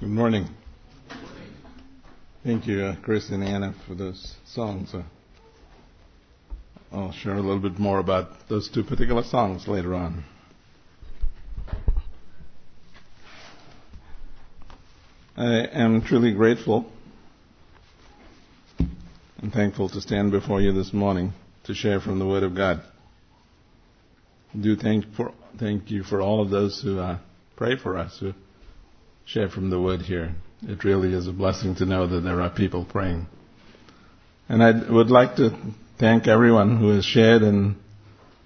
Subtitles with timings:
[0.00, 0.46] Good morning.
[2.44, 4.94] Thank you, uh, Chris and Anna, for those songs.
[4.94, 5.02] Uh,
[6.92, 10.22] I'll share a little bit more about those two particular songs later on.
[15.36, 16.86] I am truly grateful
[19.38, 21.32] and thankful to stand before you this morning
[21.64, 22.82] to share from the Word of God.
[24.54, 27.18] I do thank for thank you for all of those who uh,
[27.56, 28.32] pray for us, who
[29.28, 30.34] share from the Word here.
[30.62, 33.26] It really is a blessing to know that there are people praying.
[34.48, 35.50] And I would like to
[35.98, 37.76] thank everyone who has shared in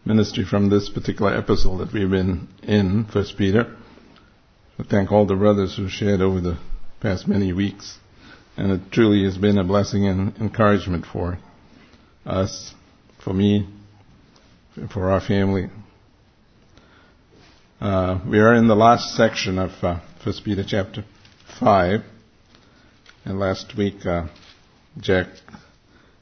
[0.05, 3.77] ministry from this particular episode that we've been in, First Peter.
[4.77, 6.59] I thank all the brothers who shared over the
[7.01, 7.97] past many weeks.
[8.57, 11.39] And it truly has been a blessing and encouragement for
[12.27, 12.75] us,
[13.23, 13.69] for me,
[14.93, 15.71] for our family.
[17.81, 21.05] Uh, we are in the last section of uh, First Peter chapter
[21.59, 22.03] five,
[23.25, 24.29] and last week uh,
[25.01, 25.27] Jack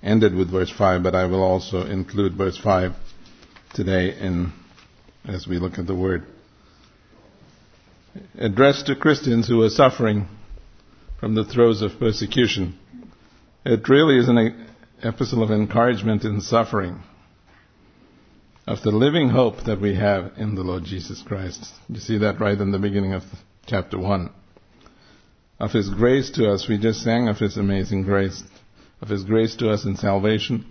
[0.02, 2.92] ended with verse five, but I will also include verse five
[3.74, 4.54] today in
[5.28, 6.24] as we look at the word
[8.38, 10.28] addressed to Christians who are suffering
[11.18, 12.78] from the throes of persecution.
[13.66, 14.66] It really is an
[15.02, 17.02] epistle of encouragement in suffering
[18.66, 21.66] of the living hope that we have in the Lord Jesus Christ.
[21.90, 23.24] You see that right in the beginning of
[23.66, 24.30] chapter 1.
[25.58, 28.42] Of His grace to us, we just sang of His amazing grace,
[29.00, 30.66] of His grace to us in salvation,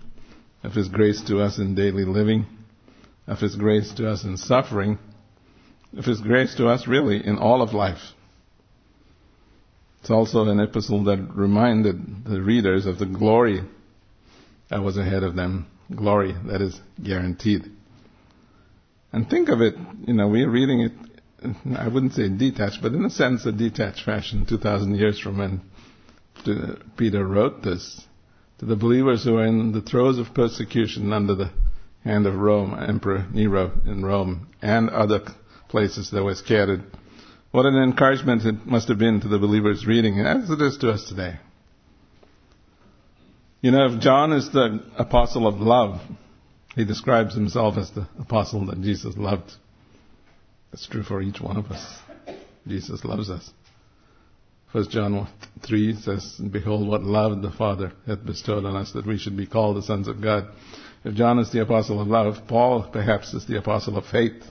[0.62, 2.46] of His grace to us in daily living,
[3.26, 4.98] of His grace to us in suffering,
[5.96, 8.14] of His grace to us really in all of life.
[10.00, 13.60] It's also an epistle that reminded the readers of the glory
[14.70, 17.70] that was ahead of them, glory that is guaranteed.
[19.12, 19.74] And think of it,
[20.06, 20.92] you know, we're reading it,
[21.76, 25.60] I wouldn't say detached, but in a sense a detached fashion 2,000 years from when
[26.46, 28.06] uh, Peter wrote this
[28.58, 31.50] to the believers who are in the throes of persecution under the
[32.04, 35.20] hand of Rome, Emperor Nero in Rome, and other
[35.68, 36.82] places that were scattered.
[37.52, 40.90] What an encouragement it must have been to the believers reading, as it is to
[40.90, 41.38] us today.
[43.60, 46.00] You know, if John is the apostle of love,
[46.74, 49.52] he describes himself as the apostle that Jesus loved.
[50.70, 51.98] That's true for each one of us.
[52.66, 53.50] Jesus loves us.
[54.72, 55.26] First John
[55.66, 59.46] 3 says, Behold what love the Father hath bestowed on us that we should be
[59.46, 60.48] called the sons of God.
[61.04, 64.44] If John is the apostle of love, Paul perhaps is the apostle of faith.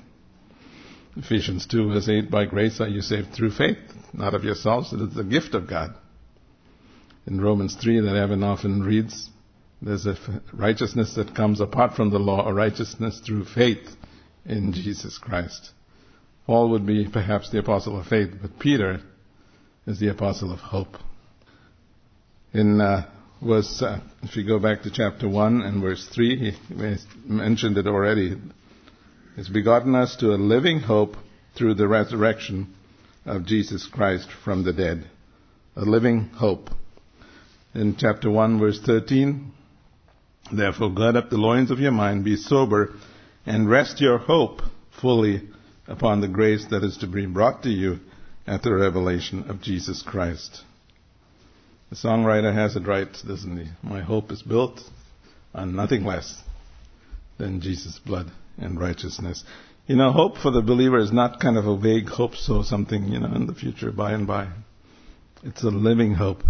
[1.16, 3.78] Ephesians 2 verse 8, By grace are you saved through faith,
[4.13, 5.96] not of yourselves, it is the gift of God.
[7.25, 9.30] In Romans 3 that Evan often reads,
[9.81, 10.18] there's a
[10.53, 13.96] righteousness that comes apart from the law, a righteousness through faith
[14.46, 15.72] in Jesus Christ.
[16.49, 19.01] Paul would be perhaps the apostle of faith, but Peter
[19.85, 20.97] is the apostle of hope.
[22.55, 23.07] In uh,
[23.39, 27.85] verse, uh, if you go back to chapter 1 and verse 3, he mentioned it
[27.85, 28.35] already.
[29.35, 31.17] He's begotten us to a living hope
[31.55, 32.73] through the resurrection
[33.27, 35.07] of Jesus Christ from the dead.
[35.75, 36.71] A living hope.
[37.75, 39.51] In chapter 1 verse 13,
[40.51, 42.95] Therefore, gird up the loins of your mind, be sober,
[43.45, 44.63] and rest your hope
[44.99, 45.43] fully
[45.89, 48.00] upon the grace that is to be brought to you
[48.45, 50.61] at the revelation of Jesus Christ.
[51.89, 53.72] The songwriter has it right, doesn't he?
[53.81, 54.79] My hope is built
[55.53, 56.41] on nothing less
[57.39, 59.44] than Jesus' blood and righteousness.
[59.88, 63.07] You know, hope for the believer is not kind of a vague hope, so something,
[63.07, 64.50] you know, in the future, by and by.
[65.44, 66.44] It's a living hope.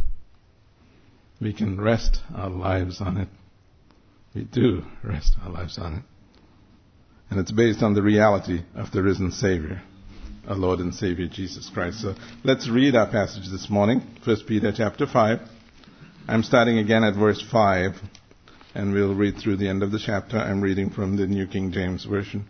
[1.39, 3.29] We can rest our lives on it.
[4.35, 6.03] We do rest our lives on it.
[7.29, 9.84] And it's based on the reality of the risen Savior,
[10.47, 12.01] our Lord and Savior Jesus Christ.
[12.01, 15.39] So let's read our passage this morning, 1 Peter chapter 5.
[16.28, 17.91] I'm starting again at verse 5,
[18.73, 20.38] and we'll read through the end of the chapter.
[20.38, 22.45] I'm reading from the New King James Version.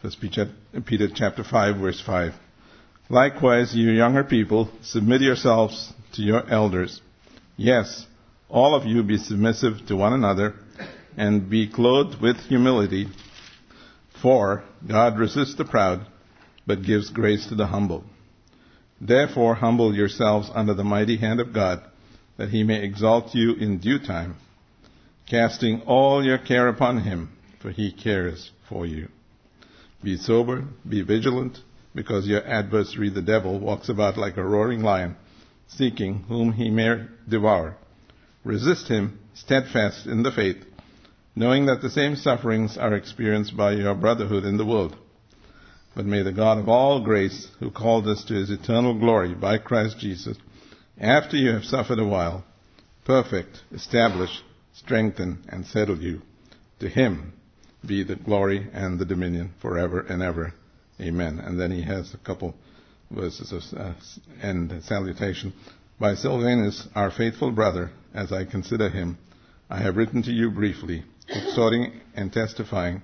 [0.00, 0.12] 1
[0.86, 2.32] Peter chapter 5, verse 5.
[3.10, 7.02] Likewise, you younger people, submit yourselves to your elders.
[7.58, 8.06] Yes,
[8.48, 10.54] all of you be submissive to one another
[11.18, 13.08] and be clothed with humility.
[14.22, 16.06] For God resists the proud,
[16.66, 18.04] but gives grace to the humble.
[19.00, 21.82] Therefore humble yourselves under the mighty hand of God,
[22.36, 24.36] that he may exalt you in due time,
[25.26, 27.30] casting all your care upon him,
[27.60, 29.08] for he cares for you.
[30.02, 31.58] Be sober, be vigilant,
[31.94, 35.16] because your adversary the devil walks about like a roaring lion,
[35.68, 37.76] seeking whom he may devour.
[38.44, 40.64] Resist him, steadfast in the faith,
[41.34, 44.96] knowing that the same sufferings are experienced by your brotherhood in the world.
[45.94, 49.58] But may the God of all grace, who called us to his eternal glory by
[49.58, 50.36] Christ Jesus,
[50.98, 52.44] after you have suffered a while,
[53.04, 54.30] perfect, establish,
[54.72, 56.22] strengthen, and settle you.
[56.80, 57.32] To him
[57.84, 60.54] be the glory and the dominion forever and ever.
[61.00, 61.38] Amen.
[61.38, 62.54] And then he has a couple
[63.10, 63.94] verses of uh,
[64.42, 65.52] end salutation.
[65.98, 69.18] By Silvanus, our faithful brother, as I consider him,
[69.68, 73.02] I have written to you briefly, exhorting and testifying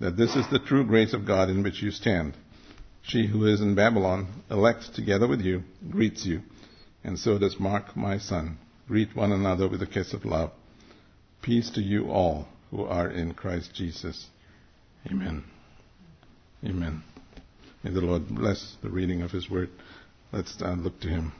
[0.00, 2.36] that this is the true grace of God in which you stand.
[3.02, 6.42] She who is in Babylon, elect together with you, greets you,
[7.02, 8.58] and so does Mark, my son.
[8.86, 10.50] Greet one another with a kiss of love.
[11.42, 14.26] Peace to you all who are in Christ Jesus.
[15.10, 15.44] Amen.
[16.64, 17.02] Amen.
[17.82, 19.70] May the Lord bless the reading of His Word.
[20.32, 21.32] Let's uh, look to Him.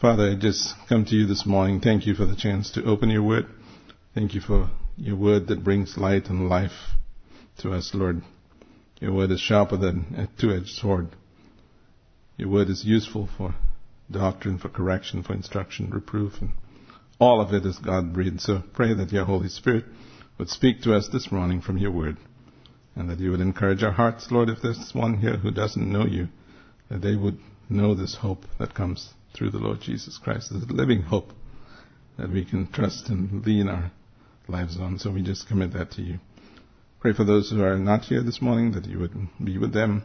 [0.00, 1.80] Father, I just come to you this morning.
[1.80, 3.46] Thank you for the chance to open your Word.
[4.14, 6.94] Thank you for your Word that brings light and life
[7.58, 8.22] to us, Lord.
[9.00, 11.08] Your word is sharper than a two-edged sword.
[12.38, 13.54] Your word is useful for
[14.10, 16.52] doctrine, for correction, for instruction, reproof, and
[17.18, 18.40] all of it is God breathed.
[18.40, 19.84] So pray that your Holy Spirit
[20.38, 22.16] would speak to us this morning from your word,
[22.94, 26.06] and that you would encourage our hearts, Lord, if there's one here who doesn't know
[26.06, 26.28] you,
[26.90, 27.38] that they would
[27.68, 31.32] know this hope that comes through the Lord Jesus Christ, this living hope
[32.18, 33.90] that we can trust and lean our
[34.48, 34.98] lives on.
[34.98, 36.18] So we just commit that to you.
[37.00, 40.02] Pray for those who are not here this morning that you would be with them.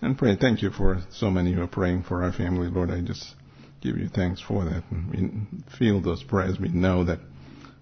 [0.00, 2.90] And pray, thank you for so many who are praying for our family, Lord.
[2.90, 3.34] I just
[3.80, 4.82] give you thanks for that.
[4.90, 6.58] And we feel those prayers.
[6.58, 7.20] We know that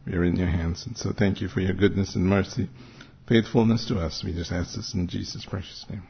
[0.07, 0.85] we are in your hands.
[0.87, 2.69] And so thank you for your goodness and mercy,
[3.29, 4.23] faithfulness to us.
[4.25, 6.03] We just ask this in Jesus' precious name.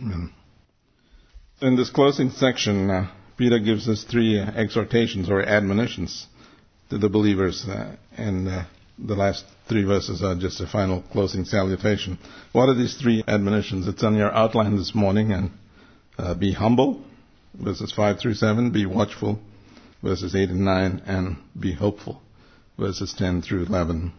[0.00, 0.32] Amen.
[1.60, 6.26] In this closing section, uh, Peter gives us three exhortations or admonitions
[6.92, 7.64] to the believers.
[7.66, 8.64] Uh, and uh,
[8.98, 12.18] the last three verses are just a final closing salutation.
[12.52, 13.88] What are these three admonitions?
[13.88, 15.50] It's on your outline this morning and
[16.18, 17.02] uh, be humble,
[17.54, 19.40] verses 5 through 7, be watchful,
[20.02, 22.20] verses 8 and 9, and be hopeful,
[22.78, 24.12] verses 10 through 11.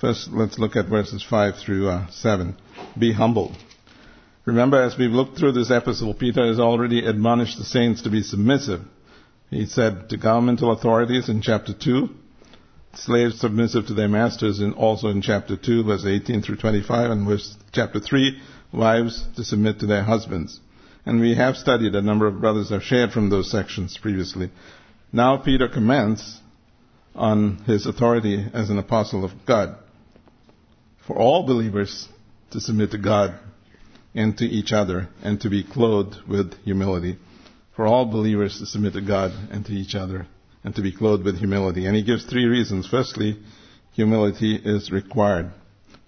[0.00, 2.56] First, let's look at verses 5 through uh, 7.
[2.98, 3.54] Be humble.
[4.44, 8.22] Remember, as we've looked through this epistle, Peter has already admonished the saints to be
[8.22, 8.80] submissive.
[9.50, 12.08] He said to governmental authorities in chapter 2,
[12.94, 17.26] slaves submissive to their masters and also in chapter 2 verse 18 through 25 and
[17.26, 18.40] verse chapter 3
[18.72, 20.60] wives to submit to their husbands.
[21.04, 24.50] And we have studied a number of brothers have shared from those sections previously.
[25.12, 26.38] Now peter comments
[27.14, 29.76] on his authority as an apostle of god.
[31.06, 32.08] For all believers
[32.52, 33.38] to submit to god
[34.14, 37.18] and to each other and to be clothed with humility
[37.80, 40.26] for all believers to submit to god and to each other
[40.64, 41.86] and to be clothed with humility.
[41.86, 42.86] And he gives three reasons.
[42.86, 43.38] Firstly,
[43.92, 45.50] humility is required.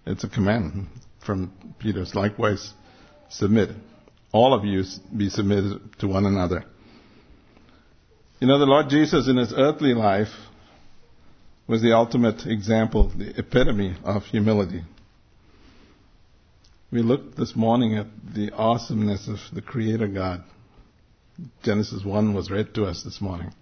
[0.05, 0.89] It's a command
[1.25, 2.15] from Peter's.
[2.15, 2.75] Likewise,
[3.31, 3.71] submit.
[4.33, 4.85] All of you
[5.17, 6.67] be submitted to one another.
[8.39, 10.35] You know, the Lord Jesus in his earthly life
[11.67, 14.83] was the ultimate example, the epitome of humility.
[16.91, 20.45] We looked this morning at the awesomeness of the Creator God.
[21.63, 23.53] Genesis 1 was read to us this morning.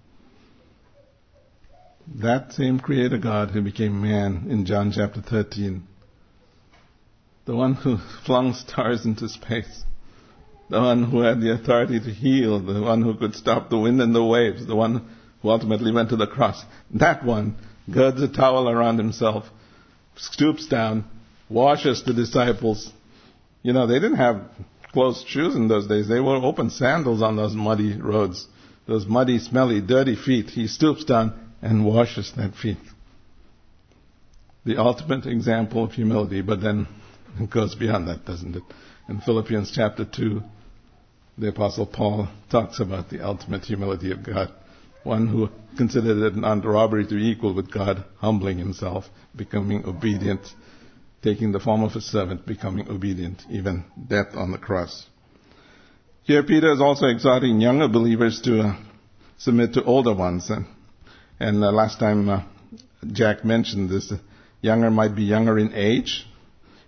[2.16, 5.86] That same Creator God who became man in John chapter 13,
[7.44, 9.84] the one who flung stars into space,
[10.68, 14.00] the one who had the authority to heal, the one who could stop the wind
[14.00, 15.08] and the waves, the one
[15.42, 17.56] who ultimately went to the cross, that one
[17.90, 19.44] girds a towel around himself,
[20.16, 21.04] stoops down,
[21.48, 22.92] washes the disciples.
[23.62, 24.42] You know, they didn't have
[24.92, 26.08] closed shoes in those days.
[26.08, 28.46] They wore open sandals on those muddy roads,
[28.86, 30.50] those muddy, smelly, dirty feet.
[30.50, 31.32] He stoops down
[31.62, 32.78] and washes that feet.
[34.64, 36.86] The ultimate example of humility, but then
[37.38, 38.62] it goes beyond that, doesn't it?
[39.08, 40.42] In Philippians chapter 2,
[41.38, 44.52] the Apostle Paul talks about the ultimate humility of God.
[45.02, 50.42] One who considered it not robbery to be equal with God, humbling himself, becoming obedient,
[51.22, 55.06] taking the form of a servant, becoming obedient, even death on the cross.
[56.22, 58.76] Here Peter is also exhorting younger believers to uh,
[59.38, 60.48] submit to older ones.
[60.50, 60.66] And
[61.38, 62.42] and uh, last time uh,
[63.12, 64.12] Jack mentioned this,
[64.60, 66.26] younger might be younger in age.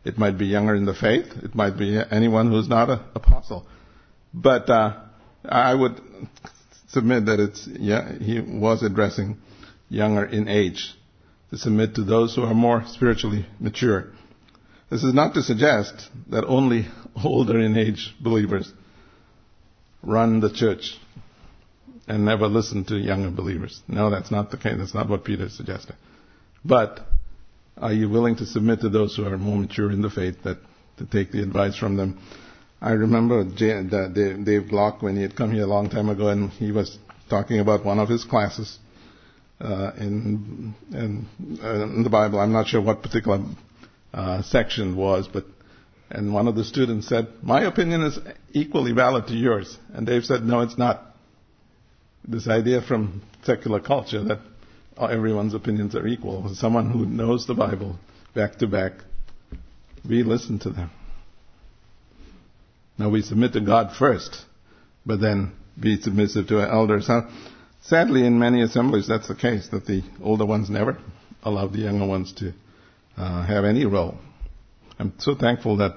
[0.04, 1.26] It might be younger in the faith.
[1.42, 3.66] It might be anyone who's not an apostle.
[4.34, 5.00] But uh,
[5.44, 6.00] I would
[6.88, 9.38] submit that it's yeah, he was addressing
[9.88, 10.94] younger in age
[11.50, 14.12] to submit to those who are more spiritually mature.
[14.92, 16.86] This is not to suggest that only
[17.24, 18.70] older in age believers
[20.02, 20.98] run the church
[22.06, 23.80] and never listen to younger believers.
[23.88, 24.74] No, that's not the case.
[24.76, 25.96] That's not what Peter is suggesting.
[26.62, 27.00] But
[27.78, 30.58] are you willing to submit to those who are more mature in the faith that
[30.98, 32.20] to take the advice from them?
[32.78, 36.70] I remember Dave, Block when he had come here a long time ago, and he
[36.70, 36.98] was
[37.30, 38.78] talking about one of his classes
[39.58, 41.26] uh, in, in,
[41.64, 42.40] uh, in the Bible.
[42.40, 43.40] I'm not sure what particular
[44.12, 45.44] uh, section was, but
[46.10, 48.18] and one of the students said, "My opinion is
[48.52, 51.02] equally valid to yours," and Dave said, "No, it's not."
[52.26, 54.40] This idea from secular culture that
[54.98, 56.54] everyone's opinions are equal.
[56.54, 57.98] Someone who knows the Bible
[58.34, 58.92] back to back,
[60.08, 60.90] we listen to them.
[62.98, 64.44] Now we submit to God first,
[65.04, 67.08] but then be submissive to our elders.
[67.08, 67.28] Now,
[67.80, 70.98] sadly, in many assemblies, that's the case, that the older ones never
[71.42, 72.52] allow the younger ones to
[73.16, 74.16] uh, have any role.
[74.98, 75.92] I'm so thankful that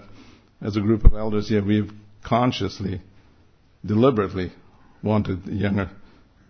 [0.62, 1.92] as a group of elders here, we've
[2.24, 3.02] consciously,
[3.86, 4.52] deliberately
[5.04, 5.92] wanted the younger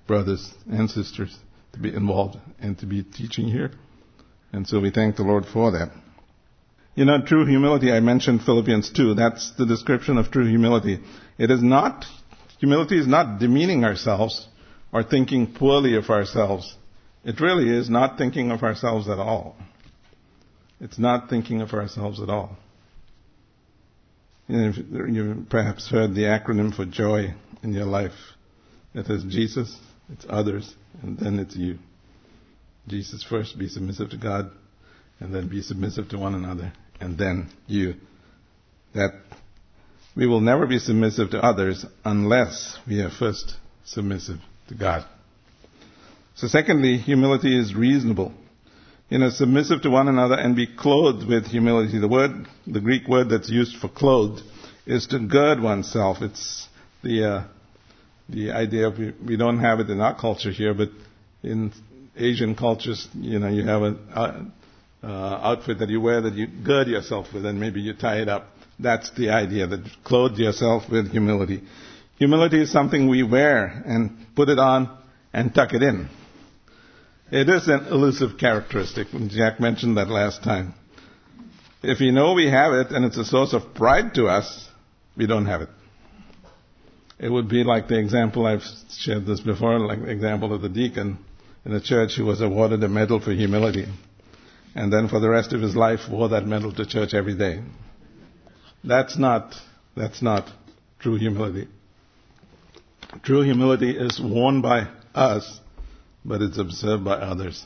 [0.08, 1.38] brothers and sisters
[1.74, 3.72] to be involved and to be teaching here.
[4.54, 5.92] And so we thank the Lord for that.
[6.96, 9.16] You know, true humility, I mentioned Philippians 2.
[9.16, 11.02] That's the description of true humility.
[11.38, 12.06] It is not,
[12.58, 14.48] humility is not demeaning ourselves
[14.94, 16.74] or thinking poorly of ourselves.
[17.26, 19.58] It really is not thinking of ourselves at all.
[20.79, 22.58] It's not thinking of ourselves at all.
[24.48, 28.12] You've perhaps heard the acronym for joy in your life.
[28.94, 29.75] It is Jesus,
[30.12, 31.79] it's others, and then it's you.
[32.88, 34.51] Jesus first, be submissive to God,
[35.20, 37.96] and then be submissive to one another, and then you.
[38.94, 39.13] That
[40.15, 45.05] we will never be submissive to others unless we are first submissive to God.
[46.36, 48.34] So secondly, humility is reasonable.
[49.10, 52.00] You know, submissive to one another and be clothed with humility.
[52.00, 54.42] The word, the Greek word that's used for clothed
[54.88, 56.22] is to gird oneself.
[56.22, 56.68] It's
[57.04, 57.44] the, uh,
[58.30, 60.90] the idea of, we don't have it in our culture here, but
[61.44, 61.72] in
[62.18, 64.52] Asian cultures, you know, you have an
[65.04, 68.30] uh, outfit that you wear that you gird yourself with, and maybe you tie it
[68.30, 68.48] up.
[68.80, 71.62] That's the idea, that clothe yourself with humility.
[72.18, 74.98] Humility is something we wear and put it on
[75.32, 76.10] and tuck it in.
[77.36, 79.10] It is an elusive characteristic.
[79.27, 80.74] Jack mentioned that last time.
[81.84, 84.70] If we know we have it and it's a source of pride to us,
[85.18, 85.68] we don't have it.
[87.20, 90.70] It would be like the example I've shared this before, like the example of the
[90.70, 91.18] deacon
[91.65, 93.86] in a church who was awarded a medal for humility.
[94.74, 97.62] And then for the rest of his life wore that medal to church every day.
[98.82, 99.56] That's not,
[99.94, 100.50] that's not
[101.00, 101.68] true humility.
[103.24, 105.60] True humility is worn by us,
[106.25, 107.63] but it's observed by others.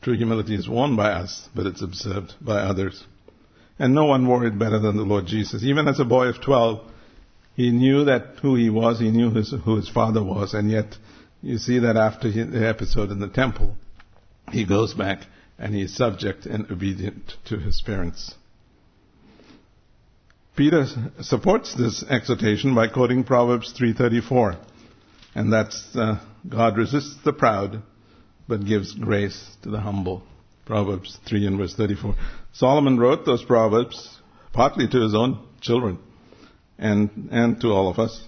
[0.00, 3.04] True humility is worn by us, but it's observed by others.
[3.78, 5.62] And no one wore it better than the Lord Jesus.
[5.62, 6.80] Even as a boy of 12,
[7.54, 10.96] he knew that who he was, he knew his, who his father was, and yet
[11.42, 13.76] you see that after the episode in the temple,
[14.52, 15.26] he goes back
[15.58, 18.34] and he is subject and obedient to his parents.
[20.56, 20.86] Peter
[21.22, 24.58] supports this exhortation by quoting Proverbs 3:34,
[25.34, 27.82] and that's uh, God resists the proud,
[28.48, 30.22] but gives grace to the humble.
[30.66, 32.14] Proverbs 3 and verse 34.
[32.52, 34.20] Solomon wrote those proverbs
[34.52, 35.98] partly to his own children
[36.78, 38.24] and and to all of us,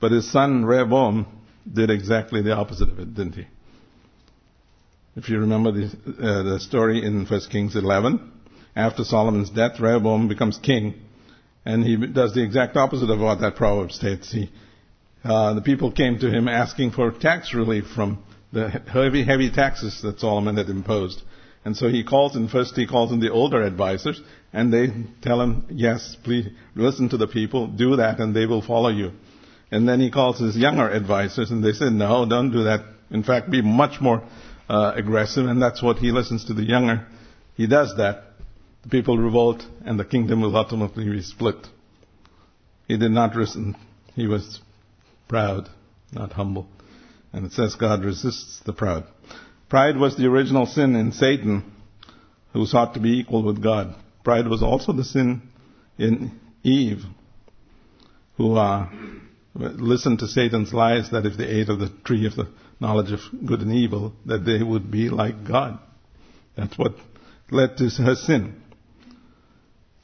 [0.00, 1.26] but his son Rehoboam
[1.70, 3.46] did exactly the opposite of it, didn't he?
[5.16, 8.32] If you remember the, uh, the story in 1 Kings 11,
[8.74, 10.94] after Solomon's death, Rehoboam becomes king,
[11.64, 14.32] and he does the exact opposite of what that proverb states.
[14.32, 14.50] He,
[15.24, 20.00] uh, the people came to him asking for tax relief from the heavy, heavy taxes
[20.02, 21.22] that Solomon had imposed.
[21.64, 24.20] And so he calls in, first he calls in the older advisors,
[24.52, 24.88] and they
[25.22, 29.12] tell him, yes, please listen to the people, do that, and they will follow you.
[29.70, 32.84] And then he calls his younger advisors, and they say, no, don't do that.
[33.10, 34.22] In fact, be much more
[34.68, 37.06] uh, aggressive, and that's what he listens to the younger.
[37.56, 38.24] He does that.
[38.82, 41.66] The people revolt, and the kingdom will ultimately be split.
[42.86, 43.74] He did not listen.
[44.14, 44.60] He was
[45.28, 45.68] proud,
[46.12, 46.68] not humble.
[47.32, 49.04] And it says God resists the proud.
[49.68, 51.72] Pride was the original sin in Satan,
[52.52, 53.94] who sought to be equal with God.
[54.22, 55.42] Pride was also the sin
[55.98, 57.02] in Eve,
[58.36, 58.88] who uh,
[59.54, 62.48] listened to Satan's lies that if they ate of the tree of the
[62.80, 65.78] knowledge of good and evil, that they would be like God.
[66.56, 66.94] That's what
[67.50, 68.60] led to her sin.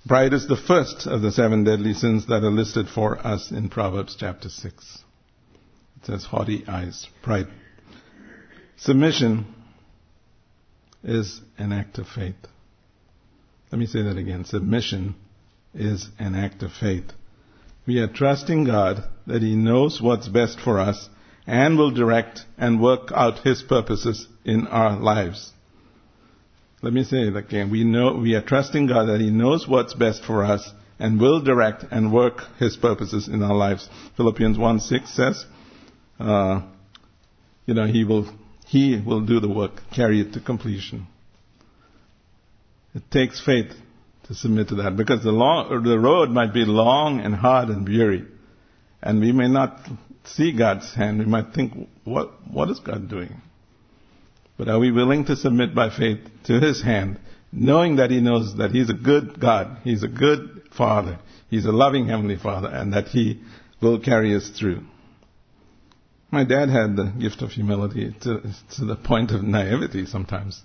[0.07, 3.69] Pride is the first of the seven deadly sins that are listed for us in
[3.69, 5.05] Proverbs chapter 6.
[6.01, 7.49] It says haughty eyes, pride.
[8.77, 9.55] Submission
[11.05, 12.37] is an act of faith.
[13.71, 14.45] Let me say that again.
[14.45, 15.15] Submission
[15.75, 17.13] is an act of faith.
[17.87, 21.09] We are trusting God that He knows what's best for us
[21.47, 25.53] and will direct and work out His purposes in our lives.
[26.83, 27.71] Let me say it again.
[27.71, 31.41] We know, we are trusting God that He knows what's best for us and will
[31.41, 33.89] direct and work His purposes in our lives.
[34.17, 35.45] Philippians 1 6 says,
[36.21, 36.63] uh,
[37.67, 38.33] you know, He will,
[38.67, 41.07] He will do the work, carry it to completion.
[42.95, 43.73] It takes faith
[44.25, 47.89] to submit to that because the, long, the road might be long and hard and
[47.89, 48.25] weary.
[49.03, 49.81] And we may not
[50.25, 51.21] see God's hand.
[51.21, 53.41] We might think, what, what is God doing?
[54.59, 57.19] But are we willing to submit by faith to His hand,
[57.51, 61.73] knowing that He knows that He's a good God, He's a good Father, He's a
[61.73, 63.41] loving Heavenly Father, and that He
[63.81, 64.83] will carry us through?
[66.33, 68.43] My dad had the gift of humility to,
[68.77, 70.63] to the point of naivety sometimes.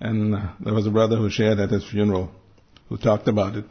[0.00, 2.30] And uh, there was a brother who shared at his funeral
[2.88, 3.64] who talked about it.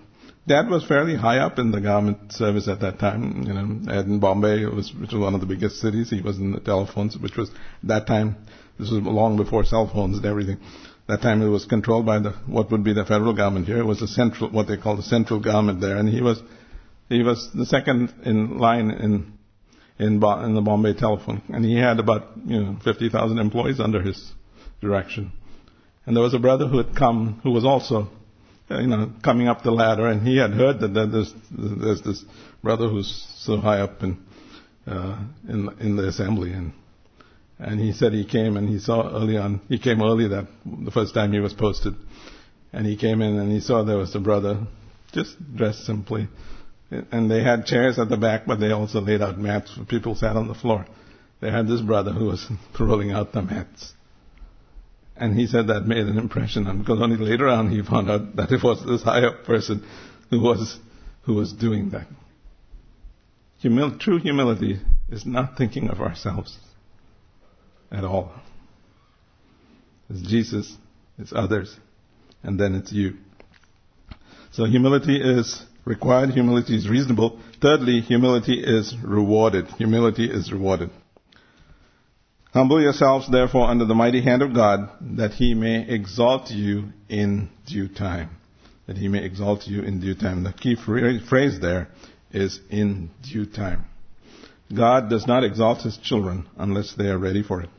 [0.47, 3.43] Dad was fairly high up in the government service at that time.
[3.47, 6.09] You know, in Bombay, was, which was one of the biggest cities.
[6.09, 7.50] He was in the telephones, which was
[7.83, 8.35] that time
[8.77, 10.57] this was long before cell phones and everything.
[11.07, 13.79] That time it was controlled by the what would be the federal government here.
[13.79, 16.41] It was the central, what they call the central government there, and he was
[17.09, 19.34] he was the second in line in
[19.97, 24.31] in, in the Bombay telephone, and he had about you know 50,000 employees under his
[24.81, 25.31] direction.
[26.05, 28.09] And there was a brother who had come, who was also
[28.69, 32.23] uh, you know coming up the ladder, and he had heard that there's there's this
[32.63, 34.17] brother who's so high up in
[34.85, 36.73] uh, in in the assembly, and
[37.59, 40.91] and he said he came and he saw early on, he came early that, the
[40.91, 41.95] first time he was posted.
[42.73, 44.67] And he came in and he saw there was a brother,
[45.13, 46.27] just dressed simply.
[47.11, 50.15] And they had chairs at the back, but they also laid out mats for people
[50.15, 50.85] sat on the floor.
[51.41, 52.47] They had this brother who was
[52.79, 53.93] rolling out the mats.
[55.17, 58.35] And he said that made an impression on because only later on he found out
[58.35, 59.85] that it was this high up person
[60.29, 60.77] who was,
[61.23, 62.07] who was doing that.
[63.63, 66.57] Humil- true humility is not thinking of ourselves
[67.91, 68.33] at all.
[70.09, 70.75] It's Jesus,
[71.17, 71.75] it's others,
[72.43, 73.15] and then it's you.
[74.51, 77.39] So humility is required, humility is reasonable.
[77.61, 79.67] Thirdly, humility is rewarded.
[79.77, 80.89] Humility is rewarded.
[82.53, 87.50] Humble yourselves therefore under the mighty hand of God, that he may exalt you in
[87.67, 88.29] due time.
[88.87, 90.43] That he may exalt you in due time.
[90.43, 91.89] The key phrase there
[92.31, 93.85] is in due time.
[94.74, 97.69] God does not exalt his children unless they are ready for it.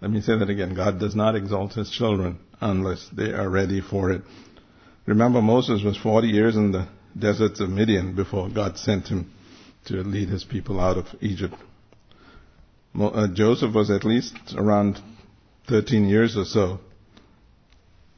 [0.00, 0.74] Let me say that again.
[0.74, 4.22] God does not exalt his children unless they are ready for it.
[5.06, 9.32] Remember, Moses was 40 years in the deserts of Midian before God sent him
[9.86, 11.54] to lead his people out of Egypt.
[12.98, 15.00] Uh, Joseph was at least around
[15.68, 16.80] 13 years or so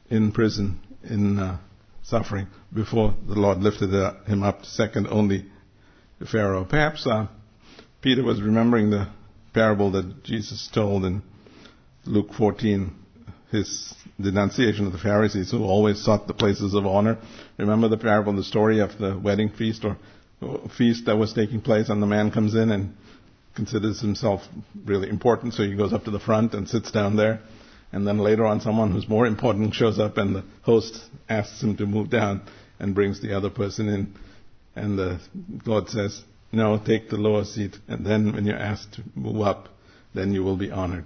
[0.09, 1.57] in prison, in uh,
[2.03, 3.89] suffering, before the Lord lifted
[4.25, 5.45] him up second only
[6.19, 6.63] to Pharaoh.
[6.63, 7.27] Perhaps uh,
[8.01, 9.07] Peter was remembering the
[9.53, 11.21] parable that Jesus told in
[12.05, 12.93] Luke 14,
[13.51, 17.17] his denunciation of the Pharisees who always sought the places of honor.
[17.57, 19.97] Remember the parable, the story of the wedding feast or
[20.77, 22.95] feast that was taking place and the man comes in and
[23.55, 24.41] considers himself
[24.85, 27.41] really important, so he goes up to the front and sits down there.
[27.91, 31.75] And then later on, someone who's more important shows up, and the host asks him
[31.77, 32.43] to move down
[32.79, 34.13] and brings the other person in.
[34.75, 35.19] And the
[35.65, 39.69] Lord says, No, take the lower seat, and then when you're asked to move up,
[40.13, 41.05] then you will be honored.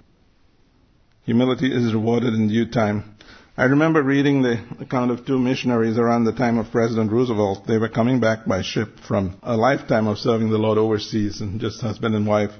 [1.24, 3.14] Humility is rewarded in due time.
[3.56, 7.64] I remember reading the account of two missionaries around the time of President Roosevelt.
[7.64, 11.60] They were coming back by ship from a lifetime of serving the Lord overseas, and
[11.60, 12.50] just husband and wife.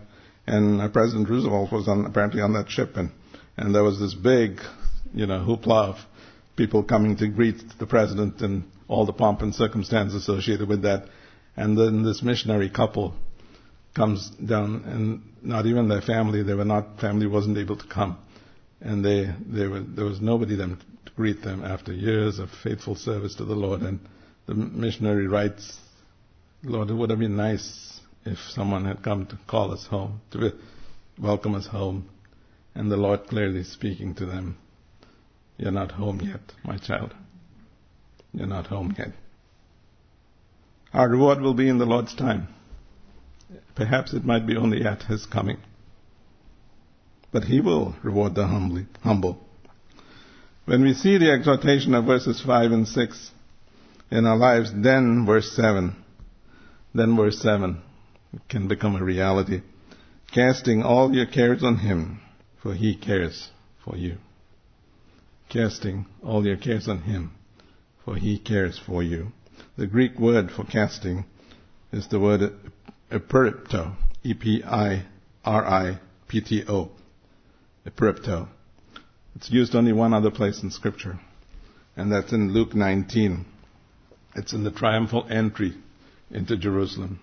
[0.47, 3.11] And uh, President Roosevelt was on, apparently on that ship, and
[3.57, 4.61] and there was this big,
[5.13, 5.97] you know, hoopla of
[6.55, 11.09] people coming to greet the president and all the pomp and circumstance associated with that.
[11.57, 13.13] And then this missionary couple
[13.97, 18.19] comes down, and not even their family, they were not family wasn't able to come
[18.85, 22.97] and they, they were, there was nobody them to greet them after years of faithful
[22.97, 23.83] service to the Lord.
[23.83, 24.01] And
[24.47, 25.79] the missionary writes,
[26.65, 30.53] Lord, it would have been nice if someone had come to call us home, to
[31.19, 32.09] welcome us home.
[32.75, 34.57] And the Lord clearly speaking to them,
[35.59, 37.15] You're not home yet, my child.
[38.33, 39.13] You're not home yet.
[40.93, 42.49] Our reward will be in the Lord's time.
[43.75, 45.59] Perhaps it might be only at His coming
[47.33, 49.39] but he will reward the humbly, humble.
[50.67, 53.31] When we see the exhortation of verses 5 and 6
[54.11, 55.97] in our lives, then verse 7,
[56.95, 57.83] then verse 7
[58.49, 59.63] can become a reality.
[60.33, 62.21] Casting all your cares on him,
[62.63, 63.51] for he cares
[63.85, 64.19] for you.
[65.49, 67.33] Casting all your cares on him,
[68.05, 69.33] for he cares for you.
[69.77, 71.25] The Greek word for casting
[71.93, 72.53] is the word
[73.11, 75.03] epiripto, E-P-I-R-I-P-T-O.
[77.87, 78.49] Epiripto.
[79.35, 81.19] It's used only one other place in Scripture,
[81.97, 83.45] and that's in Luke 19.
[84.37, 85.75] It's in the triumphal entry
[86.31, 87.21] into Jerusalem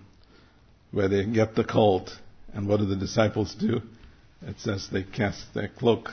[0.90, 2.10] where they get the colt.
[2.52, 3.80] And what do the disciples do?
[4.42, 6.10] It says they cast their cloak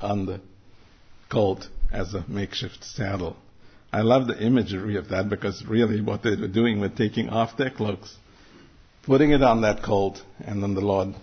[0.00, 0.40] on the
[1.30, 3.36] colt as a makeshift saddle.
[3.92, 7.56] I love the imagery of that because really what they were doing was taking off
[7.56, 8.16] their cloaks,
[9.02, 11.14] putting it on that colt, and then the Lord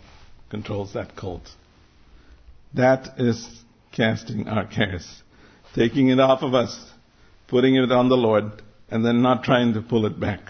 [0.49, 1.43] controls that colt.
[2.73, 5.23] That is casting our cares.
[5.75, 6.91] Taking it off of us,
[7.47, 10.41] putting it on the Lord, and then not trying to pull it back.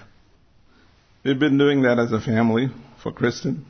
[1.23, 2.69] We've been doing that as a family
[3.01, 3.65] for Kristen.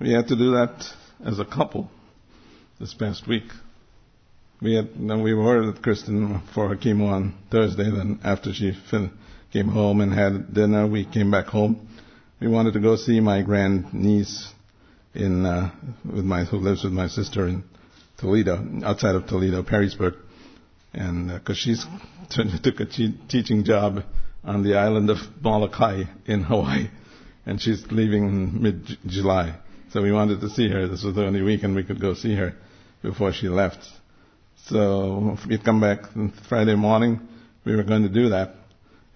[0.00, 0.84] We had to do that
[1.24, 1.88] as a couple
[2.80, 3.44] this past week.
[4.60, 7.84] We had, we were with Kristen for her chemo on Thursday.
[7.84, 8.72] Then after she
[9.52, 11.88] came home and had dinner, we came back home.
[12.40, 14.53] We wanted to go see my grand niece
[15.14, 15.70] in uh,
[16.04, 17.64] with my who lives with my sister in
[18.18, 20.16] Toledo, outside of Toledo, Perrysburg,
[20.92, 21.86] and because uh, she's
[22.62, 24.04] took a teaching job
[24.44, 26.88] on the island of Molokai in Hawaii,
[27.46, 29.56] and she's leaving mid July.
[29.92, 30.88] So we wanted to see her.
[30.88, 32.54] This was the only weekend we could go see her
[33.02, 33.78] before she left.
[34.66, 36.00] So we'd come back
[36.48, 37.20] Friday morning.
[37.64, 38.54] We were going to do that.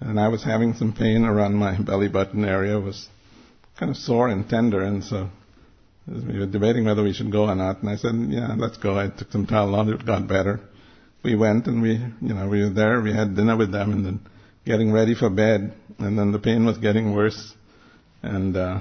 [0.01, 2.79] And I was having some pain around my belly button area.
[2.79, 3.09] It was
[3.79, 4.83] kind of sore and tender.
[4.83, 5.31] And so
[6.09, 7.83] we were debating whether we should go or not.
[7.83, 8.99] And I said, yeah, let's go.
[8.99, 9.95] I took some Tylenol.
[9.95, 10.61] It got better.
[11.23, 13.01] We went and we, you know, we were there.
[13.01, 14.21] We had dinner with them and then
[14.65, 15.75] getting ready for bed.
[15.99, 17.55] And then the pain was getting worse.
[18.23, 18.81] And, uh,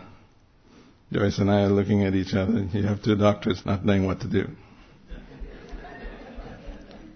[1.11, 2.67] Joyce and I are looking at each other.
[2.73, 4.47] You have two doctors not knowing what to do.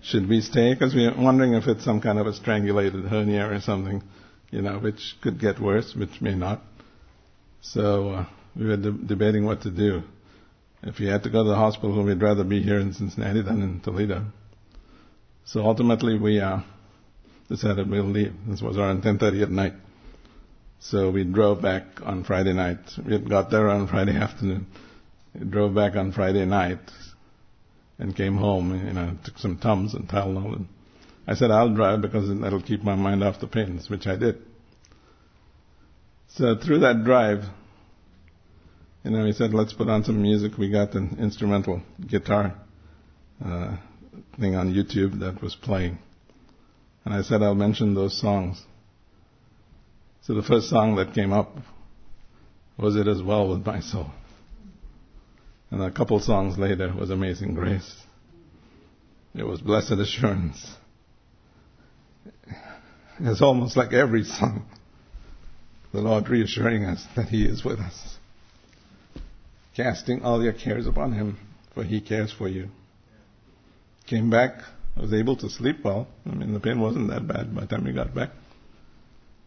[0.02, 0.74] Should we stay?
[0.74, 4.02] Because we're wondering if it's some kind of a strangulated hernia or something,
[4.50, 6.62] you know, which could get worse, which may not.
[7.62, 10.04] So uh, we were de- debating what to do.
[10.84, 13.62] If we had to go to the hospital, we'd rather be here in Cincinnati than
[13.62, 14.26] in Toledo.
[15.46, 16.60] So ultimately, we uh,
[17.50, 18.34] decided we'll leave.
[18.48, 19.74] This was around 10:30 at night.
[20.80, 22.80] So we drove back on Friday night.
[23.06, 24.66] We had got there on Friday afternoon.
[25.38, 26.80] We drove back on Friday night
[28.00, 30.56] and came home, you know, took some Tums and Tylenol.
[30.56, 30.68] And
[31.28, 34.42] I said, I'll drive because that'll keep my mind off the pains, which I did.
[36.30, 37.44] So through that drive,
[39.04, 40.58] you know, he said, let's put on some music.
[40.58, 42.56] We got an instrumental guitar
[43.44, 43.78] uh,
[44.40, 45.98] thing on YouTube that was playing.
[47.04, 48.64] And I said, I'll mention those songs.
[50.22, 51.58] So the first song that came up
[52.78, 54.12] was It Is Well With My Soul.
[55.72, 57.96] And a couple songs later was Amazing Grace.
[59.34, 60.76] It was Blessed Assurance.
[63.20, 64.66] It's almost like every song,
[65.92, 68.18] the Lord reassuring us that He is with us.
[69.76, 71.38] Casting all your cares upon Him,
[71.74, 72.70] for He cares for you.
[74.08, 74.62] Came back,
[75.00, 76.08] was able to sleep well.
[76.26, 78.32] I mean, the pain wasn't that bad by the time we got back.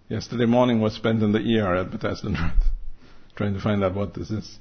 [0.08, 2.64] Yesterday morning was spent in the ER at Bethesda North,
[3.36, 4.58] trying to find out what this is.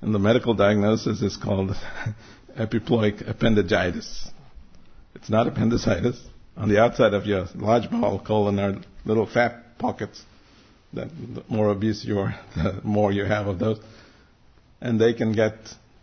[0.00, 1.76] And the medical diagnosis is called
[2.56, 4.30] epiploic appendagitis.
[5.14, 6.20] It's not appendicitis.
[6.56, 10.22] On the outside of your large bowel colon are little fat pockets.
[10.94, 13.80] That the more obese you are, the more you have of those.
[14.80, 15.54] And they can get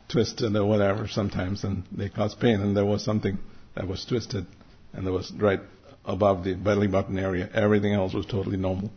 [0.10, 2.62] twisted or whatever sometimes, and they cause pain.
[2.62, 3.38] And there was something
[3.76, 4.46] that was twisted,
[4.94, 5.62] and it was right
[6.06, 7.50] above the belly button area.
[7.54, 8.92] Everything else was totally normal.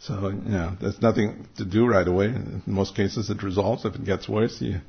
[0.00, 2.26] So, yeah, there's nothing to do right away.
[2.26, 3.84] In most cases, it resolves.
[3.84, 4.80] If it gets worse, you,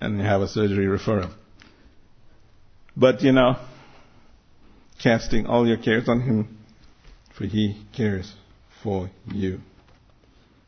[0.00, 1.32] and you have a surgery referral.
[2.96, 3.56] But, you know,
[5.02, 6.58] casting all your cares on Him,
[7.36, 8.32] for He cares
[8.82, 9.60] for you.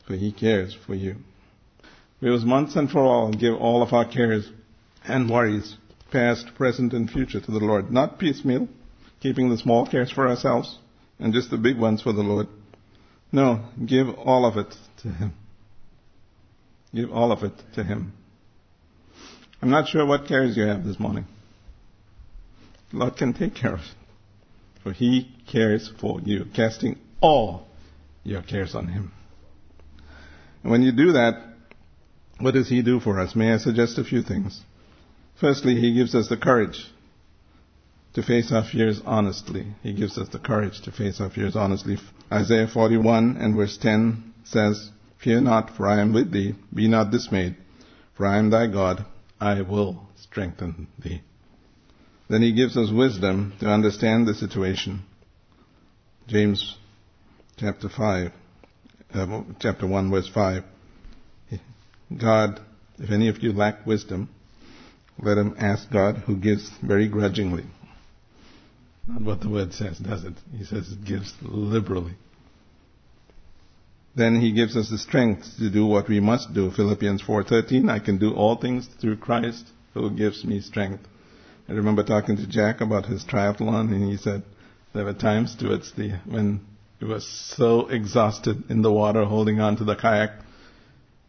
[0.06, 1.16] For He cares for you.
[2.20, 4.50] We must once and for all give all of our cares
[5.04, 5.76] and worries,
[6.10, 7.90] past, present, and future, to the Lord.
[7.90, 8.68] Not piecemeal,
[9.20, 10.78] keeping the small cares for ourselves,
[11.18, 12.48] and just the big ones for the Lord.
[13.32, 15.32] No, give all of it to Him.
[16.94, 18.12] Give all of it to Him.
[19.60, 21.26] I'm not sure what cares you have this morning.
[22.92, 23.94] The Lord can take care of it.
[24.82, 27.66] For He cares for you, casting all
[28.24, 29.12] your cares on Him.
[30.62, 31.34] And when you do that,
[32.40, 33.36] what does He do for us?
[33.36, 34.60] May I suggest a few things?
[35.40, 36.86] Firstly, He gives us the courage
[38.14, 39.66] to face our fears honestly.
[39.82, 41.98] He gives us the courage to face our fears honestly.
[42.32, 44.90] Isaiah 41 and verse 10 says,
[45.22, 46.54] Fear not, for I am with thee.
[46.72, 47.56] Be not dismayed,
[48.16, 49.04] for I am thy God.
[49.40, 51.22] I will strengthen thee.
[52.28, 55.02] Then he gives us wisdom to understand the situation.
[56.26, 56.76] James
[57.56, 58.32] chapter 5,
[59.14, 60.64] uh, chapter 1 verse 5.
[62.18, 62.60] God,
[62.98, 64.28] if any of you lack wisdom,
[65.18, 67.64] let him ask God who gives very grudgingly
[69.06, 70.34] Not what the word says, does it?
[70.56, 72.14] He says it gives liberally.
[74.16, 76.70] Then he gives us the strength to do what we must do.
[76.70, 81.06] Philippians 4:13, I can do all things through Christ who gives me strength.
[81.68, 84.42] I remember talking to Jack about his triathlon and he said
[84.92, 86.60] there were times towards the when
[87.04, 90.30] he was so exhausted in the water holding on to the kayak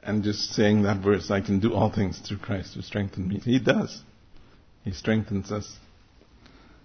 [0.02, 3.40] and just saying that verse, I can do all things through Christ who strengthens me.
[3.40, 4.02] He does.
[4.86, 5.76] He strengthens us.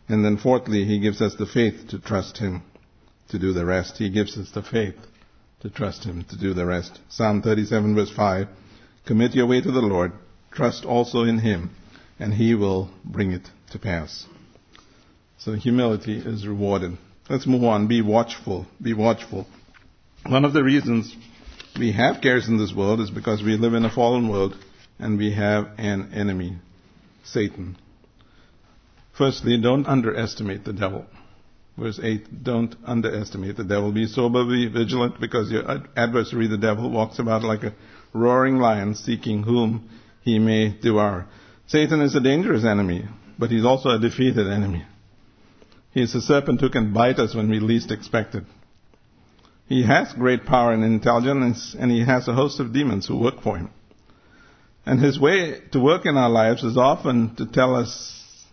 [0.09, 2.65] And then fourthly, he gives us the faith to trust him
[3.29, 3.97] to do the rest.
[3.97, 4.97] He gives us the faith
[5.61, 6.99] to trust him to do the rest.
[7.11, 8.49] Psalm 37 verse 5,
[9.07, 10.11] commit your way to the Lord,
[10.51, 11.71] trust also in him,
[12.19, 14.27] and he will bring it to pass.
[15.39, 16.99] So humility is rewarded.
[17.31, 17.87] Let's move on.
[17.87, 18.67] Be watchful.
[18.83, 19.47] Be watchful.
[20.27, 21.15] One of the reasons
[21.79, 24.57] we have cares in this world is because we live in a fallen world
[24.99, 26.57] and we have an enemy,
[27.25, 27.79] Satan.
[29.17, 31.07] Firstly, don't underestimate the devil.
[31.79, 33.93] Verse 8, don't underestimate the devil.
[33.93, 35.63] Be sober, be vigilant, because your
[35.97, 37.75] adversary, the devil, walks about like a
[38.13, 39.89] roaring lion, seeking whom
[40.23, 41.29] he may devour.
[41.69, 43.05] Satan is a dangerous enemy,
[43.39, 44.85] but he's also a defeated enemy.
[45.93, 48.45] He's a serpent who can bite us when we least expect it.
[49.67, 53.41] He has great power and intelligence, and he has a host of demons who work
[53.43, 53.71] for him.
[54.85, 58.45] And his way to work in our lives is often to tell us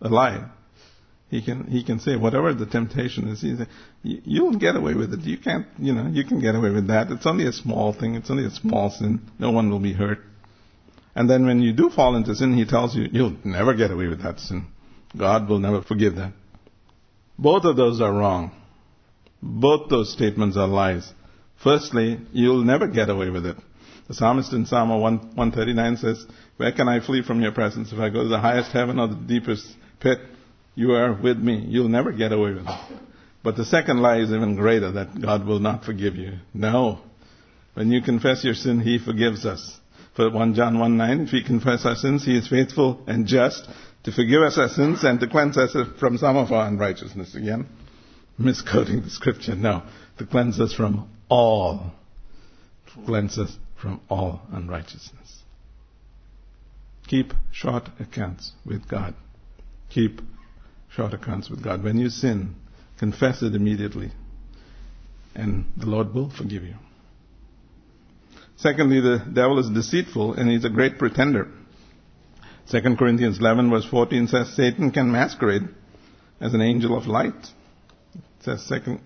[0.00, 0.48] a lie.
[1.28, 3.40] He can he can say whatever the temptation is.
[3.42, 3.66] He say,
[4.02, 5.20] you'll get away with it.
[5.20, 7.10] You can't you know you can get away with that.
[7.10, 8.14] It's only a small thing.
[8.14, 9.20] It's only a small sin.
[9.38, 10.18] No one will be hurt.
[11.14, 14.06] And then when you do fall into sin, he tells you you'll never get away
[14.06, 14.66] with that sin.
[15.16, 16.32] God will never forgive that.
[17.38, 18.52] Both of those are wrong.
[19.42, 21.12] Both those statements are lies.
[21.62, 23.56] Firstly, you'll never get away with it.
[24.08, 26.24] The psalmist in Psalm 139 says,
[26.56, 27.92] Where can I flee from your presence?
[27.92, 29.66] If I go to the highest heaven or the deepest
[30.00, 30.18] pit,
[30.74, 31.64] you are with me.
[31.68, 33.00] You'll never get away with it.
[33.42, 36.34] But the second lie is even greater, that God will not forgive you.
[36.54, 37.00] No.
[37.74, 39.78] When you confess your sin, He forgives us.
[40.14, 43.68] For 1 John 1 9, if we confess our sins, He is faithful and just
[44.06, 47.34] to forgive us our sins and to cleanse us from some of our unrighteousness.
[47.34, 47.66] Again,
[48.38, 49.56] misquoting the scripture.
[49.56, 49.82] No,
[50.18, 51.92] to cleanse us from all.
[52.94, 55.42] To cleanse us from all unrighteousness.
[57.08, 59.14] Keep short accounts with God.
[59.90, 60.20] Keep
[60.94, 61.82] short accounts with God.
[61.82, 62.54] When you sin,
[63.00, 64.12] confess it immediately,
[65.34, 66.76] and the Lord will forgive you.
[68.54, 71.50] Secondly, the devil is deceitful and he's a great pretender.
[72.70, 75.68] 2 Corinthians 11 verse 14 says Satan can masquerade
[76.40, 77.34] as an angel of light
[78.46, 79.00] says second,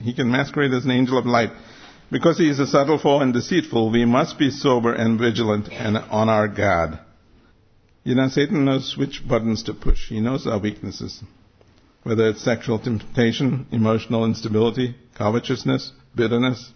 [0.00, 1.50] he can masquerade as an angel of light.
[2.10, 5.98] Because he is a subtle foe and deceitful, we must be sober and vigilant and
[5.98, 6.98] on our guard.
[8.04, 10.08] You know, Satan knows which buttons to push.
[10.08, 11.22] He knows our weaknesses.
[12.04, 16.72] Whether it's sexual temptation, emotional instability, covetousness, bitterness,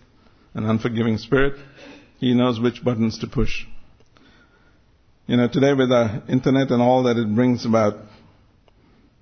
[0.52, 1.54] an unforgiving spirit,
[2.18, 3.64] he knows which buttons to push.
[5.30, 7.94] You know, today with the internet and all that it brings about,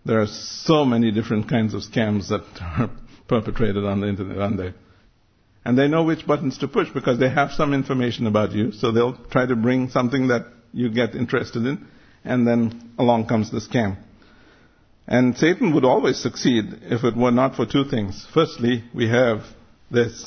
[0.07, 2.91] there are so many different kinds of scams that are
[3.29, 4.73] perpetrated on the internet, aren't they?
[5.67, 8.91] And they know which buttons to push because they have some information about you, so
[8.91, 11.87] they'll try to bring something that you get interested in,
[12.25, 13.99] and then along comes the scam.
[15.07, 18.27] And Satan would always succeed if it were not for two things.
[18.33, 19.45] Firstly, we have
[19.91, 20.27] this.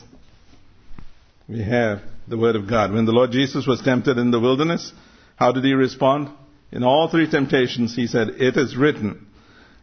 [1.50, 2.94] We have the Word of God.
[2.94, 4.94] When the Lord Jesus was tempted in the wilderness,
[5.42, 6.30] how did he respond?
[6.72, 9.26] In all three temptations, he said, It is written.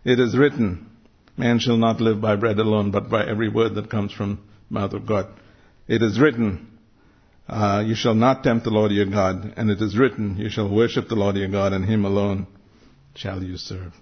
[0.05, 0.88] It is written,
[1.37, 4.75] man shall not live by bread alone, but by every word that comes from the
[4.79, 5.27] mouth of God.
[5.88, 6.79] It is written,
[7.49, 10.73] uh, you shall not tempt the Lord your God, and it is written, you shall
[10.73, 12.47] worship the Lord your God, and him alone
[13.16, 13.92] shall you serve.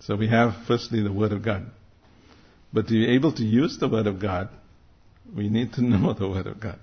[0.00, 1.70] So we have firstly the Word of God.
[2.74, 4.50] But to be able to use the Word of God,
[5.34, 6.78] we need to know the Word of God.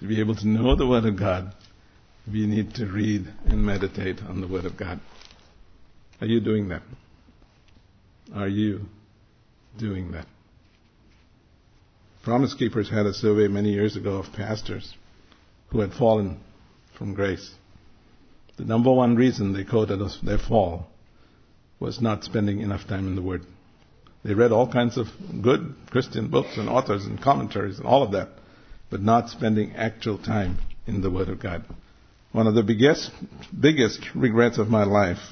[0.00, 1.54] To be able to know the Word of God,
[2.30, 5.00] we need to read and meditate on the Word of God.
[6.20, 6.82] Are you doing that?
[8.34, 8.86] Are you
[9.78, 10.26] doing that?
[12.22, 14.94] Promise Keepers had a survey many years ago of pastors
[15.68, 16.40] who had fallen
[16.96, 17.52] from grace.
[18.56, 20.86] The number one reason they quoted as their fall
[21.80, 23.44] was not spending enough time in the Word.
[24.24, 25.08] They read all kinds of
[25.42, 28.28] good Christian books and authors and commentaries and all of that,
[28.88, 31.64] but not spending actual time in the Word of God.
[32.34, 33.12] One of the biggest,
[33.60, 35.22] biggest regrets of my life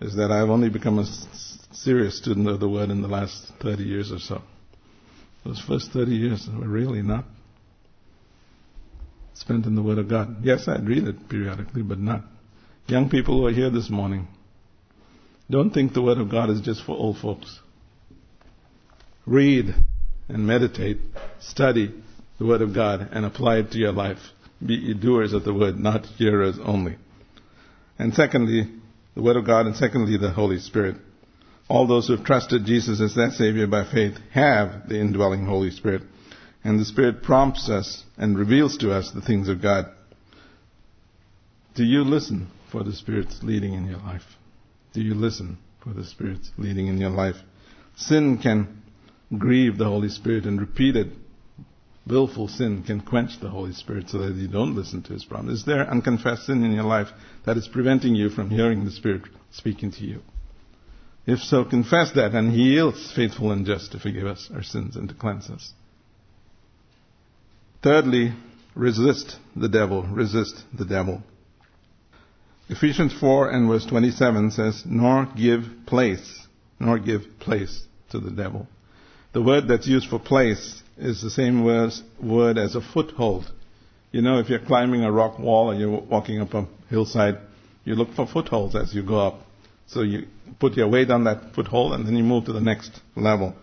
[0.00, 1.06] is that I've only become a
[1.72, 4.40] serious student of the Word in the last 30 years or so.
[5.44, 7.24] Those first 30 years were really not
[9.34, 10.44] spent in the Word of God.
[10.44, 12.22] Yes, I'd read it periodically, but not.
[12.86, 14.28] Young people who are here this morning,
[15.50, 17.58] don't think the Word of God is just for old folks.
[19.26, 19.74] Read
[20.28, 20.98] and meditate,
[21.40, 21.92] study
[22.38, 24.20] the Word of God and apply it to your life.
[24.64, 26.96] Be doers of the Word, not hearers only.
[27.98, 28.68] And secondly,
[29.14, 30.96] the Word of God, and secondly, the Holy Spirit.
[31.68, 35.70] All those who have trusted Jesus as their Savior by faith have the indwelling Holy
[35.70, 36.02] Spirit.
[36.64, 39.86] And the Spirit prompts us and reveals to us the things of God.
[41.74, 44.36] Do you listen for the Spirit's leading in your life?
[44.92, 47.36] Do you listen for the Spirit's leading in your life?
[47.96, 48.82] Sin can
[49.36, 51.12] grieve the Holy Spirit and repeated
[52.06, 55.60] willful sin can quench the Holy Spirit so that you don't listen to His promise.
[55.60, 57.08] Is there unconfessed sin in your life
[57.46, 60.20] that is preventing you from hearing the Spirit speaking to you?
[61.26, 64.96] If so, confess that and He is faithful and just to forgive us our sins
[64.96, 65.72] and to cleanse us.
[67.82, 68.32] Thirdly,
[68.74, 70.02] resist the devil.
[70.02, 71.22] Resist the devil.
[72.68, 76.46] Ephesians 4 and verse 27 says, nor give place,
[76.78, 78.68] nor give place to the devil.
[79.32, 83.50] The word that's used for place is the same word as a foothold.
[84.12, 87.38] You know, if you're climbing a rock wall or you're walking up a hillside,
[87.84, 89.40] you look for footholds as you go up.
[89.86, 90.26] So you
[90.58, 93.54] put your weight on that foothold and then you move to the next level.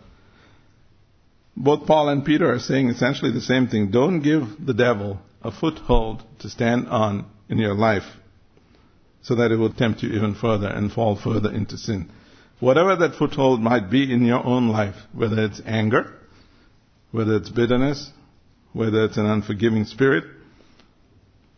[1.55, 3.91] Both Paul and Peter are saying essentially the same thing.
[3.91, 8.03] Don't give the devil a foothold to stand on in your life
[9.21, 12.09] so that it will tempt you even further and fall further into sin.
[12.59, 16.13] Whatever that foothold might be in your own life, whether it's anger,
[17.11, 18.11] whether it's bitterness,
[18.73, 20.23] whether it's an unforgiving spirit,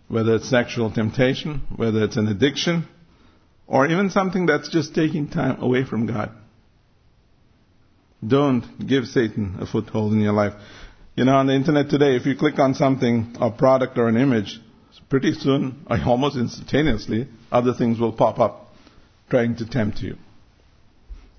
[0.07, 2.87] whether it's sexual temptation, whether it's an addiction,
[3.67, 6.31] or even something that's just taking time away from God.
[8.25, 10.53] Don't give Satan a foothold in your life.
[11.15, 14.17] You know, on the internet today, if you click on something, a product or an
[14.17, 14.59] image,
[15.09, 18.73] pretty soon, almost instantaneously, other things will pop up
[19.29, 20.17] trying to tempt you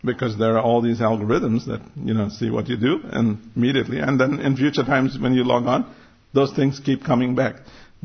[0.05, 3.99] because there are all these algorithms that you know see what you do and immediately.
[3.99, 5.95] And then in future times when you log on
[6.33, 7.57] those things keep coming back.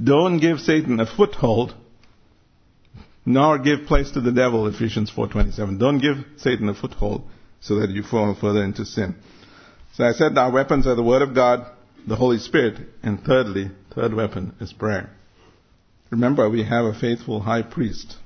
[0.02, 1.74] Don't give satan a foothold
[3.26, 7.24] nor give place to the devil ephesians 4:27 don't give satan a foothold
[7.62, 9.16] so that you fall further into sin.
[9.94, 11.66] So i said our weapons are the word of god
[12.08, 15.10] the holy spirit and thirdly third weapon is prayer.
[16.12, 18.18] Remember we have a faithful high priest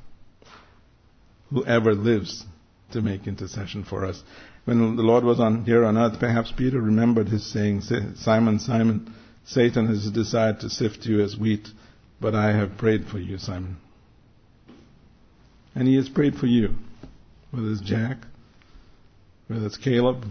[1.52, 2.46] who ever lives
[2.92, 4.22] to make intercession for us.
[4.66, 7.82] When the Lord was on here on earth, perhaps Peter remembered his saying,
[8.16, 9.14] Simon, Simon,
[9.46, 11.68] Satan has desired to sift you as wheat,
[12.22, 13.78] but I have prayed for you, Simon.
[15.74, 16.76] And he has prayed for you,
[17.52, 18.18] whether it's Jack,
[19.48, 20.26] whether it's Caleb,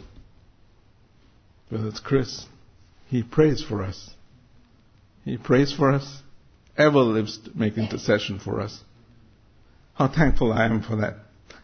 [1.69, 2.47] whether it's Chris.
[3.09, 4.11] He prays for us.
[5.25, 6.23] He prays for us,
[6.77, 8.81] ever lives to make intercession for us.
[9.95, 11.17] How thankful I am for that.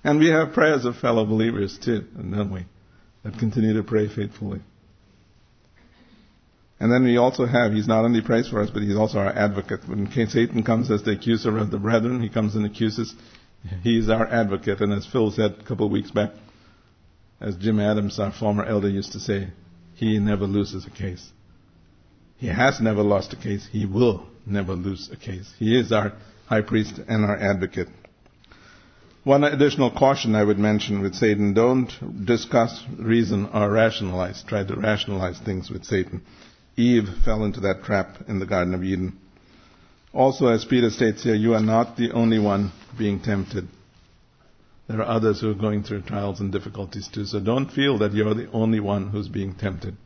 [0.04, 2.66] And we have prayers of fellow believers too, don't we?
[3.24, 4.60] That continue to pray faithfully.
[6.78, 9.32] And then we also have, he's not only prays for us, but he's also our
[9.32, 9.88] advocate.
[9.88, 13.14] When Satan comes as the accuser of the brethren, he comes and accuses.
[13.82, 14.80] He's our advocate.
[14.80, 16.32] And as Phil said a couple of weeks back,
[17.40, 19.48] as Jim Adams, our former elder, used to say,
[19.94, 21.26] he never loses a case.
[22.36, 23.66] He has never lost a case.
[23.70, 25.50] He will never lose a case.
[25.58, 26.12] He is our
[26.46, 27.88] high priest and our advocate.
[29.24, 31.90] One additional caution I would mention with Satan, don't
[32.26, 34.44] discuss, reason, or rationalize.
[34.46, 36.20] Try to rationalize things with Satan.
[36.76, 39.18] Eve fell into that trap in the Garden of Eden.
[40.12, 43.66] Also, as Peter states here, you are not the only one being tempted.
[44.88, 48.12] There are others who are going through trials and difficulties too, so don't feel that
[48.12, 49.96] you're the only one who's being tempted.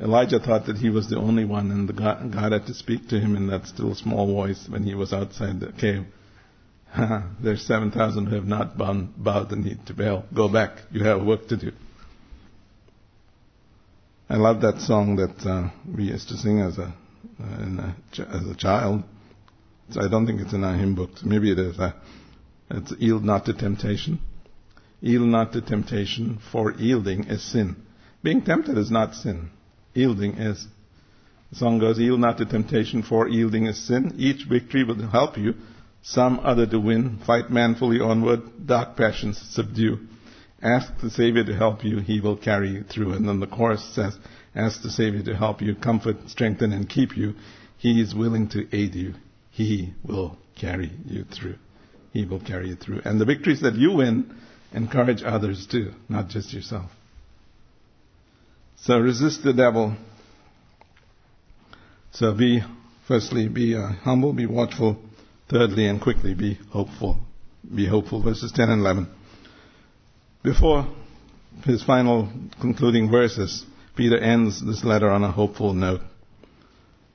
[0.00, 3.20] Elijah thought that he was the only one, and God, God had to speak to
[3.20, 6.06] him in that still small voice when he was outside the cave.
[7.42, 10.24] There's 7,000 who have not bowed the knee to Baal.
[10.34, 10.78] Go back.
[10.90, 11.72] You have work to do.
[14.30, 16.94] I love that song that uh, we used to sing as a,
[17.42, 19.02] uh, a, as a child.
[19.90, 21.22] So I don't think it's in our hymn books.
[21.24, 21.78] Maybe it is.
[21.78, 21.92] Uh,
[22.70, 24.20] it's yield not to temptation.
[25.00, 27.76] Yield not to temptation, for yielding is sin.
[28.22, 29.50] Being tempted is not sin.
[29.94, 30.66] Yielding is.
[31.50, 34.14] The song goes, yield not to temptation, for yielding is sin.
[34.18, 35.54] Each victory will help you
[36.02, 39.98] some other to win, fight manfully onward, dark passions subdue.
[40.62, 43.12] Ask the Savior to help you, He will carry you through.
[43.12, 44.16] And then the chorus says,
[44.54, 47.34] ask the Savior to help you, comfort, strengthen, and keep you.
[47.76, 49.14] He is willing to aid you.
[49.50, 51.56] He will carry you through.
[52.12, 53.02] He will carry you through.
[53.04, 54.34] And the victories that you win,
[54.72, 56.90] encourage others too, not just yourself.
[58.76, 59.96] So resist the devil.
[62.12, 62.62] So be,
[63.06, 64.98] firstly, be uh, humble, be watchful,
[65.48, 67.18] Thirdly, and quickly, be hopeful.
[67.74, 68.22] Be hopeful.
[68.22, 69.08] Verses 10 and 11.
[70.42, 70.86] Before
[71.64, 72.30] his final
[72.60, 73.64] concluding verses,
[73.96, 76.00] Peter ends this letter on a hopeful note,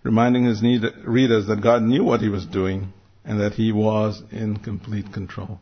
[0.04, 0.62] reminding his
[1.06, 2.92] readers that God knew what he was doing
[3.24, 5.60] and that he was in complete control.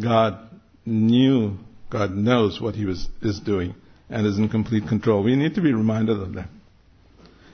[0.00, 0.38] God
[0.86, 1.58] knew,
[1.90, 3.74] God knows what he was, is doing
[4.08, 5.22] and is in complete control.
[5.22, 6.48] We need to be reminded of that.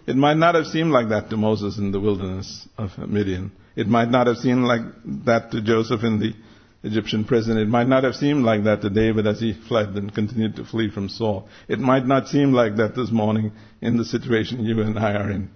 [0.06, 3.52] It might not have seemed like that to Moses in the wilderness of Midian.
[3.78, 4.80] It might not have seemed like
[5.24, 6.34] that to Joseph in the
[6.82, 7.56] Egyptian prison.
[7.56, 10.64] It might not have seemed like that to David as he fled and continued to
[10.64, 11.48] flee from Saul.
[11.68, 15.30] It might not seem like that this morning in the situation you and I are
[15.30, 15.50] in.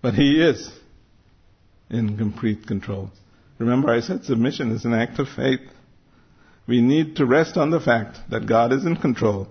[0.00, 0.72] But he is
[1.90, 3.10] in complete control.
[3.58, 5.60] Remember I said submission is an act of faith.
[6.66, 9.48] We need to rest on the fact that God is in control,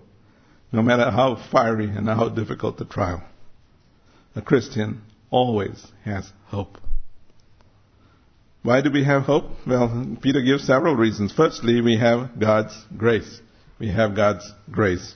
[0.72, 3.22] no matter how fiery and how difficult the trial.
[4.36, 6.80] A Christian always has hope.
[8.64, 9.46] Why do we have hope?
[9.66, 11.34] Well, Peter gives several reasons.
[11.34, 13.42] Firstly, we have God's grace.
[13.80, 15.16] We have God's grace.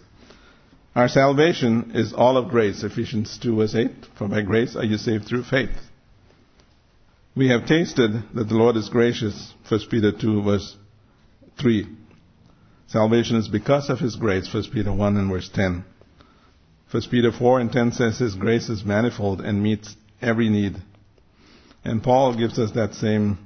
[0.96, 2.84] Our salvation is all of grace.
[2.84, 3.92] Ephesians 2 verse 8.
[4.18, 5.76] For by grace are you saved through faith.
[7.36, 9.54] We have tasted that the Lord is gracious.
[9.70, 10.76] 1 Peter 2 verse
[11.62, 11.88] 3.
[12.88, 14.52] Salvation is because of His grace.
[14.52, 15.86] 1 Peter 1 and verse 10.
[16.90, 20.82] 1 Peter 4 and 10 says His grace is manifold and meets every need
[21.86, 23.38] and Paul gives us that same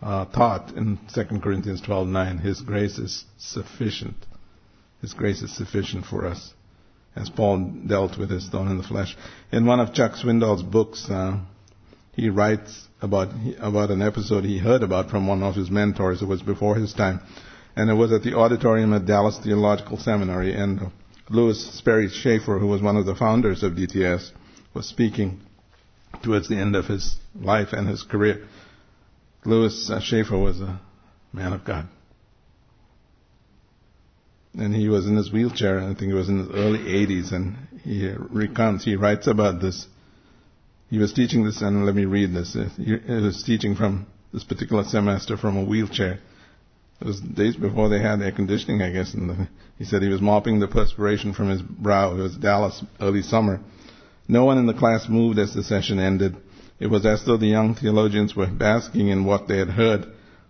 [0.00, 2.40] uh, thought in 2 Corinthians 12:9.
[2.40, 4.16] His grace is sufficient.
[5.00, 6.54] His grace is sufficient for us,
[7.16, 9.16] as Paul dealt with his thorn in the flesh.
[9.50, 11.40] In one of Chuck Swindoll's books, uh,
[12.12, 16.22] he writes about about an episode he heard about from one of his mentors.
[16.22, 17.20] It was before his time,
[17.74, 20.54] and it was at the auditorium at Dallas Theological Seminary.
[20.54, 20.92] And
[21.28, 24.30] Lewis Sperry Chafer, who was one of the founders of DTS,
[24.72, 25.40] was speaking
[26.22, 28.46] towards the end of his life and his career.
[29.44, 30.80] Lewis uh, Chafer was a
[31.32, 31.88] man of God.
[34.54, 37.56] And he was in his wheelchair, I think it was in his early 80s, and
[37.84, 39.86] he recounts, he writes about this.
[40.88, 42.56] He was teaching this, and let me read this.
[42.76, 46.20] He was teaching from this particular semester from a wheelchair.
[47.00, 50.22] It was days before they had air conditioning, I guess, and he said he was
[50.22, 52.12] mopping the perspiration from his brow.
[52.12, 53.60] It was Dallas early summer.
[54.28, 56.36] No one in the class moved as the session ended.
[56.78, 60.06] It was as though the young theologians were basking in what they had heard,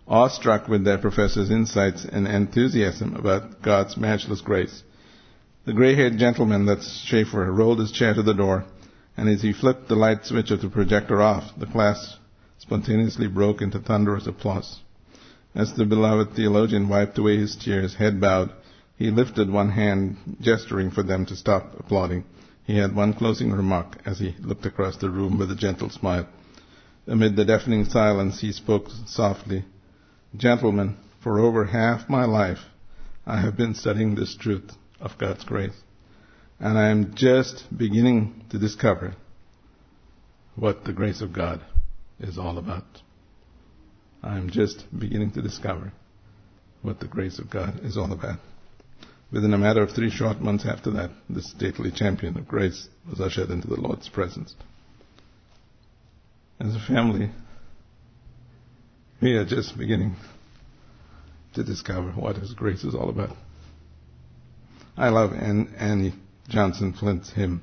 [0.09, 4.83] awestruck with their professor's insights and enthusiasm about God's matchless grace.
[5.65, 8.65] The gray-haired gentleman, that's Chafer, rolled his chair to the door,
[9.17, 12.19] and as he flipped the light switch of the projector off, the class
[12.59, 14.81] spontaneously broke into thunderous applause.
[15.55, 18.51] As the beloved theologian wiped away his tears, head bowed,
[18.97, 22.25] he lifted one hand, gesturing for them to stop applauding.
[22.67, 26.27] He had one closing remark as he looked across the room with a gentle smile.
[27.07, 29.65] Amid the deafening silence, he spoke softly.
[30.37, 32.59] Gentlemen, for over half my life,
[33.25, 35.81] I have been studying this truth of God's grace.
[36.59, 39.15] And I am just beginning to discover
[40.57, 41.61] what the grace of God
[42.19, 43.03] is all about.
[44.25, 45.93] I am just beginning to discover
[46.83, 48.41] what the grace of God is all about.
[49.33, 53.21] Within a matter of three short months after that, this stately champion of grace was
[53.21, 54.55] ushered into the Lord's presence.
[56.61, 57.31] As a family,
[59.21, 60.15] we are just beginning
[61.55, 63.37] to discover what His grace is all about.
[64.97, 66.15] I love Annie
[66.49, 67.63] Johnson Flint's hymn.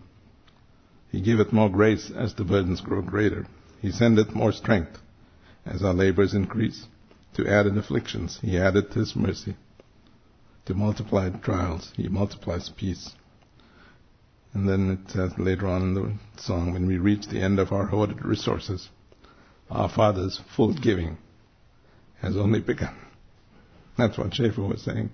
[1.11, 3.47] He giveth more grace as the burdens grow greater.
[3.81, 4.99] He sendeth more strength
[5.65, 6.85] as our labors increase.
[7.35, 9.55] To added afflictions, He addeth His mercy
[10.65, 11.91] to multiply trials.
[11.95, 13.11] He multiplies peace.
[14.53, 17.71] And then it says later on in the song, when we reach the end of
[17.71, 18.89] our hoarded resources,
[19.69, 21.17] our Father's full giving
[22.21, 22.95] has only begun.
[23.97, 25.09] That's what Chafer was saying.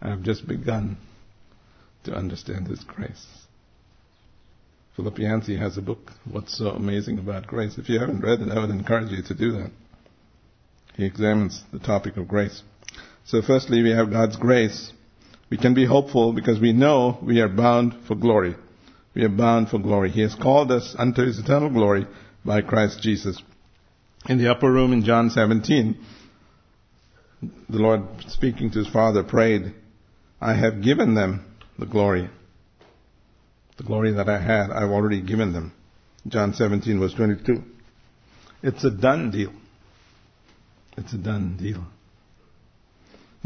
[0.00, 0.96] I've just begun
[2.04, 3.26] to understand His grace.
[4.96, 7.76] Philip Yancey has a book, What's So Amazing About Grace.
[7.76, 9.70] If you haven't read it, I would encourage you to do that.
[10.94, 12.62] He examines the topic of grace.
[13.26, 14.92] So firstly, we have God's grace.
[15.50, 18.54] We can be hopeful because we know we are bound for glory.
[19.14, 20.10] We are bound for glory.
[20.10, 22.06] He has called us unto his eternal glory
[22.44, 23.42] by Christ Jesus.
[24.28, 25.98] In the upper room in John 17,
[27.68, 29.74] the Lord speaking to his Father prayed,
[30.40, 31.44] I have given them
[31.80, 32.30] the glory.
[33.76, 35.72] The glory that I had, I've already given them.
[36.28, 37.62] John 17 verse 22.
[38.62, 39.52] It's a done deal.
[40.96, 41.84] It's a done deal.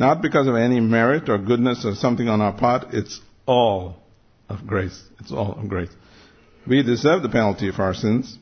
[0.01, 2.95] Not because of any merit or goodness or something on our part.
[2.95, 3.97] It's all
[4.49, 4.99] of grace.
[5.21, 5.91] It's all of grace.
[6.67, 8.39] We deserve the penalty of our sins,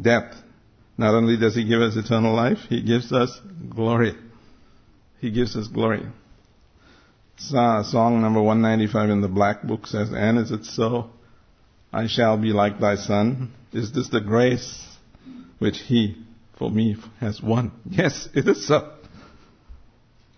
[0.00, 0.34] death.
[0.96, 3.38] Not only does He give us eternal life, He gives us
[3.68, 4.14] glory.
[5.20, 6.06] He gives us glory.
[7.54, 11.10] Uh, song number 195 in the Black Book says, And is it so?
[11.92, 13.52] I shall be like thy son.
[13.74, 14.82] Is this the grace
[15.58, 16.24] which he
[16.58, 17.72] for me has won?
[17.90, 18.94] Yes, it is so.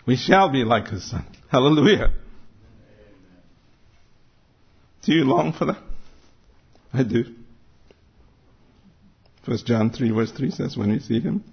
[0.06, 1.26] We shall be like his son.
[1.50, 2.12] Hallelujah.
[5.02, 5.82] Do you long for that?
[6.92, 7.24] I do.
[9.44, 11.44] First John 3 verse 3 says, when we see him,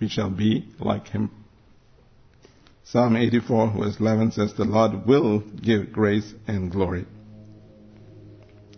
[0.00, 1.30] we shall be like him.
[2.84, 7.06] Psalm 84 verse 11 says, the Lord will give grace and glory.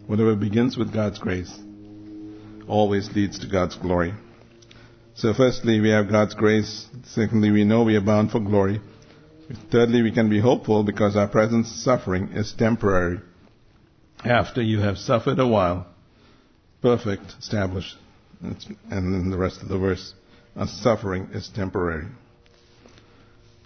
[0.06, 1.56] Whatever begins with God's grace
[2.66, 4.14] always leads to God's glory.
[5.14, 6.86] So firstly, we have God's grace.
[7.04, 8.80] Secondly, we know we are bound for glory.
[9.70, 13.20] Thirdly, we can be hopeful because our present suffering is temporary.
[14.24, 15.86] After you have suffered a while,
[16.82, 17.96] perfect, established,
[18.42, 20.14] and then the rest of the verse,
[20.56, 22.06] our suffering is temporary.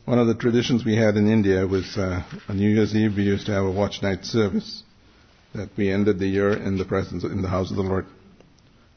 [0.07, 3.25] One of the traditions we had in India was uh, on New Year's Eve we
[3.25, 4.83] used to have a watch night service
[5.55, 8.07] that we ended the year in the presence in the house of the Lord.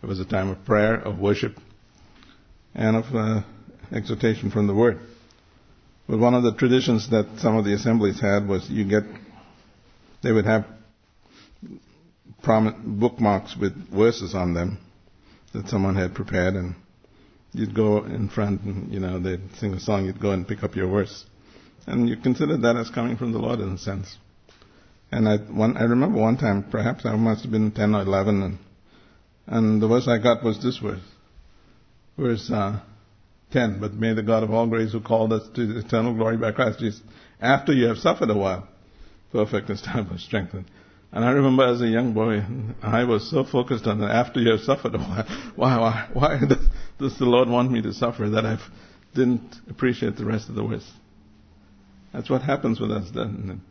[0.04, 1.58] It was a time of prayer, of worship,
[2.76, 3.42] and of uh,
[3.92, 5.00] exhortation from the Word.
[6.08, 9.04] But one of the traditions that some of the assemblies had was you get,
[10.22, 10.66] they would have
[12.42, 14.78] prom- bookmarks with verses on them
[15.54, 16.76] that someone had prepared, and
[17.54, 20.64] you'd go in front and, you know, they'd sing a song, you'd go and pick
[20.64, 21.26] up your verse.
[21.86, 24.18] And you consider that as coming from the Lord in a sense.
[25.12, 28.44] And I, one, I remember one time, perhaps I must have been 10 or 11,
[28.44, 28.58] and,
[29.46, 31.02] and the verse I got was this verse.
[32.18, 32.80] Verse uh,
[33.52, 33.80] 10.
[33.80, 36.80] But may the God of all grace who called us to eternal glory by Christ
[36.80, 37.02] Jesus,
[37.40, 38.68] after you have suffered a while,
[39.32, 40.66] perfect, established, strengthened.
[41.12, 42.44] And I remember as a young boy,
[42.82, 45.26] I was so focused on that after you have suffered a while,
[45.56, 46.40] why, why, why
[47.00, 48.60] does, the Lord want me to suffer that I
[49.16, 50.90] didn't appreciate the rest of the verse?
[52.14, 53.62] That's what happens with us then.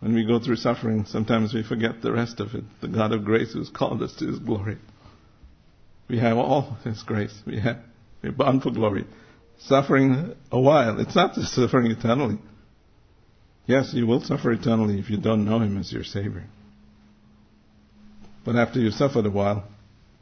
[0.00, 2.64] When we go through suffering, sometimes we forget the rest of it.
[2.80, 4.78] The God of grace who's called us to His glory.
[6.08, 7.40] We have all His grace.
[7.46, 7.78] We have,
[8.22, 9.04] we're bound for glory.
[9.58, 10.98] Suffering a while.
[11.00, 12.38] It's not just suffering eternally.
[13.66, 16.44] Yes, you will suffer eternally if you don't know Him as your Savior.
[18.44, 19.64] But after you've suffered a while,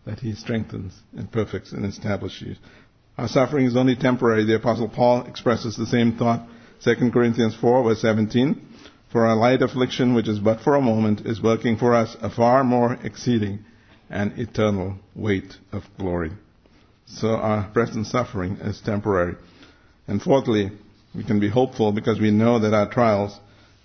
[0.04, 2.56] that He strengthens and perfects and establishes you.
[3.16, 4.44] Our suffering is only temporary.
[4.44, 6.46] The Apostle Paul expresses the same thought.
[6.84, 8.66] 2 Corinthians 4 verse 17.
[9.12, 12.30] For our light affliction, which is but for a moment, is working for us a
[12.30, 13.64] far more exceeding
[14.08, 16.30] and eternal weight of glory.
[17.14, 19.36] So our present suffering is temporary.
[20.06, 20.70] And fourthly,
[21.14, 23.38] we can be hopeful because we know that our trials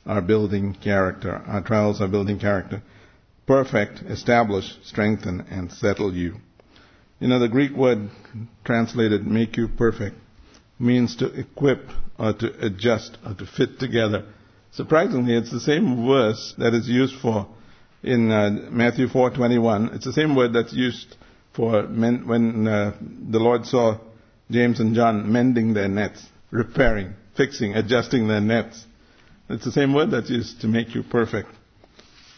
[0.05, 1.41] are building character.
[1.47, 2.81] Our trials are building character.
[3.47, 6.35] Perfect, establish, strengthen, and settle you.
[7.19, 8.09] You know, the Greek word
[8.63, 10.17] translated make you perfect
[10.77, 14.25] means to equip or to adjust or to fit together.
[14.71, 17.47] Surprisingly, it's the same verse that is used for
[18.03, 19.95] in uh, Matthew 4:21.
[19.95, 21.15] It's the same word that's used
[21.55, 23.99] for men, when uh, the Lord saw
[24.51, 28.83] James and John mending their nets, repairing, fixing, adjusting their nets.
[29.49, 31.49] It's the same word that's used to make you perfect.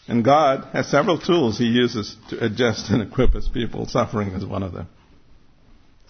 [0.07, 3.87] And God has several tools He uses to adjust and equip His people.
[3.87, 4.87] Suffering is one of them.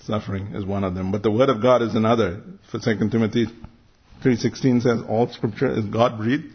[0.03, 1.11] Suffering is one of them.
[1.11, 2.41] But the Word of God is another.
[2.71, 3.47] For 2 Timothy
[4.23, 6.53] 3.16 says, All Scripture is God-breathed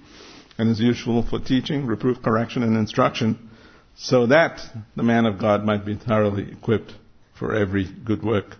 [0.58, 3.50] and is useful for teaching, reproof, correction, and instruction,
[3.96, 4.60] so that
[4.96, 6.92] the man of God might be thoroughly equipped
[7.38, 8.56] for every good work.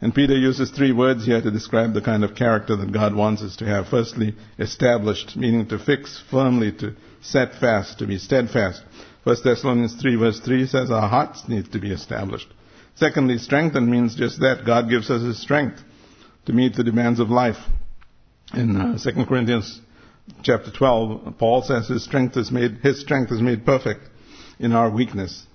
[0.00, 3.42] And Peter uses three words here to describe the kind of character that God wants
[3.42, 3.88] us to have.
[3.88, 8.82] Firstly, established, meaning to fix firmly, to set fast, to be steadfast.
[9.22, 12.48] First Thessalonians 3 verse 3 says our hearts need to be established.
[12.96, 14.64] Secondly, strengthened means just that.
[14.66, 15.80] God gives us His strength
[16.46, 17.56] to meet the demands of life.
[18.52, 19.80] In uh, 2 Corinthians
[20.42, 24.02] chapter 12, Paul says his strength is made, his strength is made perfect
[24.58, 25.46] in our weakness.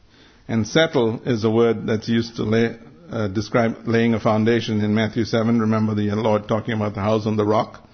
[0.47, 2.77] And settle is a word that's used to lay,
[3.11, 5.59] uh, describe laying a foundation in Matthew 7.
[5.59, 7.87] Remember the Lord talking about the house on the rock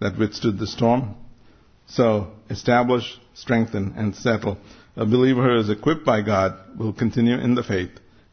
[0.00, 1.14] that withstood the storm?
[1.86, 4.58] So, establish, strengthen, and settle.
[4.96, 7.90] A believer who is equipped by God will continue in the faith,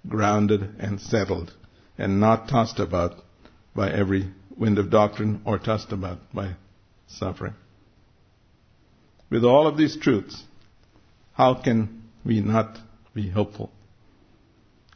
[0.07, 1.53] grounded and settled,
[1.97, 3.23] and not tossed about
[3.75, 6.55] by every wind of doctrine or tossed about by
[7.07, 7.53] suffering.
[9.29, 10.43] With all of these truths,
[11.33, 11.96] how can
[12.27, 12.77] we not
[13.13, 13.71] be hopeful?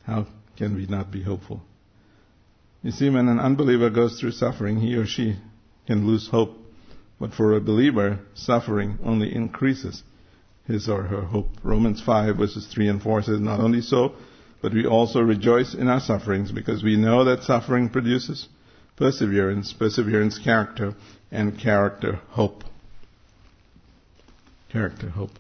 [0.04, 0.28] How
[0.58, 1.62] can we not be hopeful?
[2.84, 5.38] You see, when an unbeliever goes through suffering, he or she
[5.88, 6.58] can lose hope.
[7.20, 10.04] But for a believer, suffering only increases
[10.68, 11.50] his or her hope.
[11.64, 14.14] Romans 5 verses 3 and 4 says, Not only so,
[14.62, 18.48] but we also rejoice in our sufferings because we know that suffering produces
[18.96, 20.96] perseverance, perseverance character,
[21.32, 22.64] and character hope.
[24.72, 25.32] character, hope.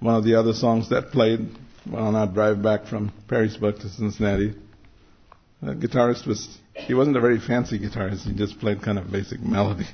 [0.00, 1.48] One of the other songs that played
[1.92, 4.54] on our drive back from Perrysburg to Cincinnati,
[5.62, 9.40] the guitarist was, he wasn't a very fancy guitarist, he just played kind of basic
[9.40, 9.86] melody.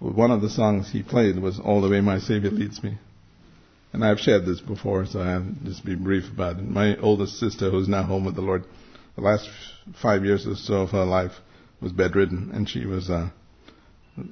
[0.00, 2.98] One of the songs he played was All the Way My Savior Leads Me.
[3.92, 6.68] And I've shared this before, so I'll just be brief about it.
[6.68, 8.64] My oldest sister, who's now home with the Lord,
[9.16, 9.48] the last
[10.00, 11.32] five years or so of her life
[11.80, 13.30] was bedridden, and she was, uh,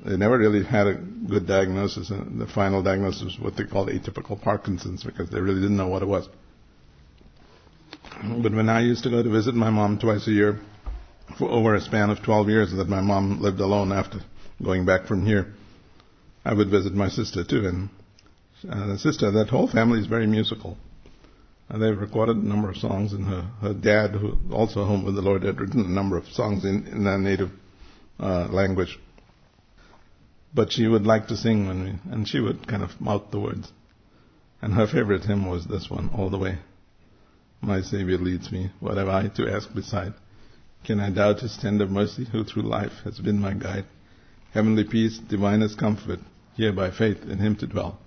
[0.04, 3.88] they never really had a good diagnosis, and the final diagnosis was what they called
[3.88, 6.28] atypical Parkinson's because they really didn't know what it was.
[8.42, 10.58] But when I used to go to visit my mom twice a year
[11.38, 14.20] for over a span of 12 years that my mom lived alone after
[14.62, 15.52] going back from here,
[16.44, 17.66] I would visit my sister too.
[17.66, 17.88] And
[18.68, 20.76] uh, the sister, that whole family is very musical.
[21.70, 25.14] Uh, they've recorded a number of songs, and her, her dad, who also home with
[25.14, 27.50] the Lord, had written a number of songs in, in their native
[28.18, 28.98] uh, language.
[30.54, 33.40] But she would like to sing when we, and she would kind of mouth the
[33.40, 33.72] words.
[34.62, 36.58] And her favorite hymn was this one, All the Way.
[37.60, 40.14] My Savior leads me, what have I to ask beside?
[40.84, 43.84] Can I doubt His tender mercy, who through life has been my guide?
[44.52, 46.20] Heavenly peace, divinest comfort,
[46.54, 47.98] here by faith in Him to dwell.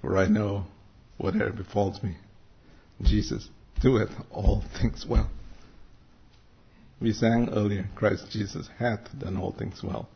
[0.00, 0.66] For I know
[1.18, 2.16] whatever befalls me,
[3.02, 3.48] Jesus
[3.80, 5.28] doeth all things well.
[7.00, 10.08] We sang earlier, Christ Jesus hath done all things well.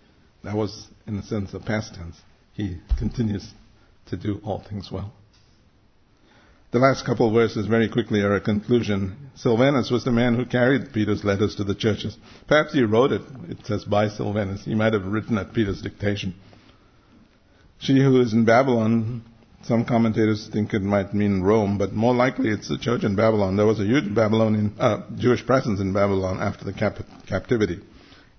[0.45, 2.17] That was, in a sense, a past tense.
[2.55, 3.53] He continues
[4.07, 5.13] to do all things well.
[6.71, 9.31] The last couple of verses very quickly are a conclusion.
[9.37, 12.17] Silvanus was the man who carried Peter's letters to the churches.
[12.47, 13.23] Perhaps he wrote it.
[13.49, 14.67] It says by Silvanus.
[14.67, 16.35] He might have written at Peter's dictation.
[17.79, 19.23] She who is in Babylon,
[19.63, 23.57] some commentators think it might mean Rome, but more likely it's the church in Babylon.
[23.57, 27.81] There was a huge Babylonian, uh, Jewish presence in Babylon after the cap- captivity,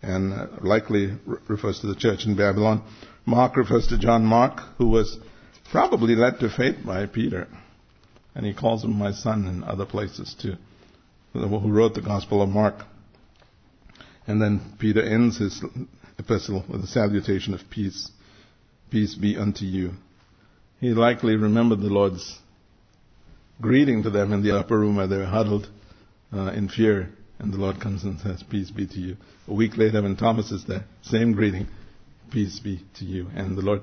[0.01, 2.83] and likely re- refers to the church in Babylon.
[3.25, 5.17] Mark refers to John Mark, who was
[5.71, 7.47] probably led to faith by Peter.
[8.35, 10.55] And he calls him my son in other places too,
[11.33, 12.85] who wrote the Gospel of Mark.
[14.27, 15.63] And then Peter ends his
[16.17, 18.11] epistle with a salutation of peace.
[18.91, 19.91] Peace be unto you.
[20.79, 22.39] He likely remembered the Lord's
[23.61, 25.67] greeting to them in the upper room where they were huddled
[26.33, 27.09] uh, in fear.
[27.39, 29.17] And the Lord comes and says, Peace be to you.
[29.47, 31.67] A week later, when Thomas is there, same greeting,
[32.31, 33.27] Peace be to you.
[33.33, 33.81] And the Lord,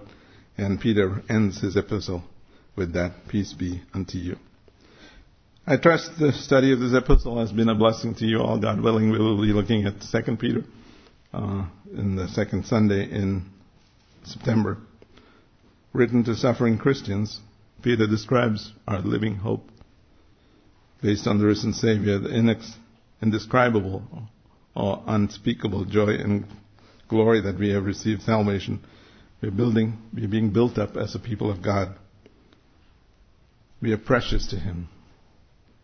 [0.57, 2.23] and Peter ends his epistle
[2.77, 4.37] with that, peace be unto you.
[5.67, 8.59] I trust the study of this epistle has been a blessing to you all.
[8.59, 10.63] God willing, we will be looking at 2 Peter
[11.33, 13.47] uh, in the second Sunday in
[14.25, 14.79] September.
[15.93, 17.41] Written to suffering Christians,
[17.83, 19.69] Peter describes our living hope
[21.03, 22.75] based on the risen Savior, the inex-
[23.23, 24.03] indescribable
[24.75, 26.47] or unspeakable joy and
[27.09, 28.85] glory that we have received salvation.
[29.41, 31.95] We're building, we're being built up as a people of God.
[33.81, 34.89] We are precious to Him.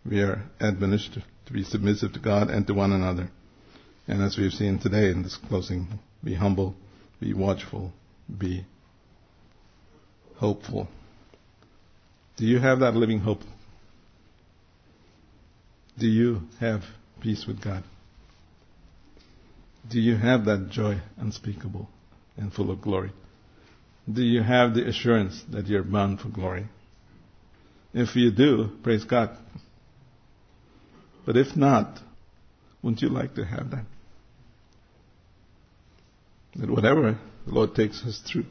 [0.05, 3.30] We are admonished to be submissive to God and to one another.
[4.09, 5.87] And as we've seen today in this closing,
[6.24, 6.74] be humble,
[7.20, 7.93] be watchful,
[8.37, 8.66] be
[10.37, 10.89] hopeful.
[12.37, 13.43] Do you have that living hope?
[15.99, 16.83] Do you have
[17.23, 17.85] peace with God?
[19.89, 21.89] Do you have that joy unspeakable
[22.37, 23.12] and full of glory?
[24.12, 26.66] Do you have the assurance that you're bound for glory?
[27.95, 29.37] If you do, praise God.
[31.25, 32.01] But if not,
[32.83, 33.85] wouldn't you like to have that?
[36.57, 38.47] That whatever the Lord takes us through,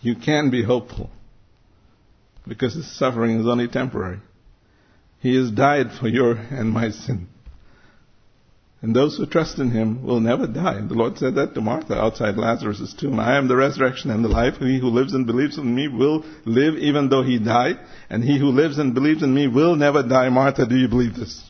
[0.00, 1.10] you can be hopeful
[2.46, 4.18] because His suffering is only temporary.
[5.20, 7.28] He has died for your and my sin.
[8.84, 10.78] And those who trust in him will never die.
[10.86, 13.18] The Lord said that to Martha outside Lazarus' tomb.
[13.18, 14.58] I am the resurrection and the life.
[14.58, 17.76] He who lives and believes in me will live even though he die.
[18.10, 20.28] And he who lives and believes in me will never die.
[20.28, 21.42] Martha, do you believe this?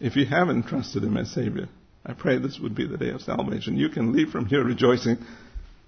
[0.00, 1.70] If you haven't trusted him as Savior,
[2.04, 3.78] I pray this would be the day of salvation.
[3.78, 5.16] You can leave from here rejoicing.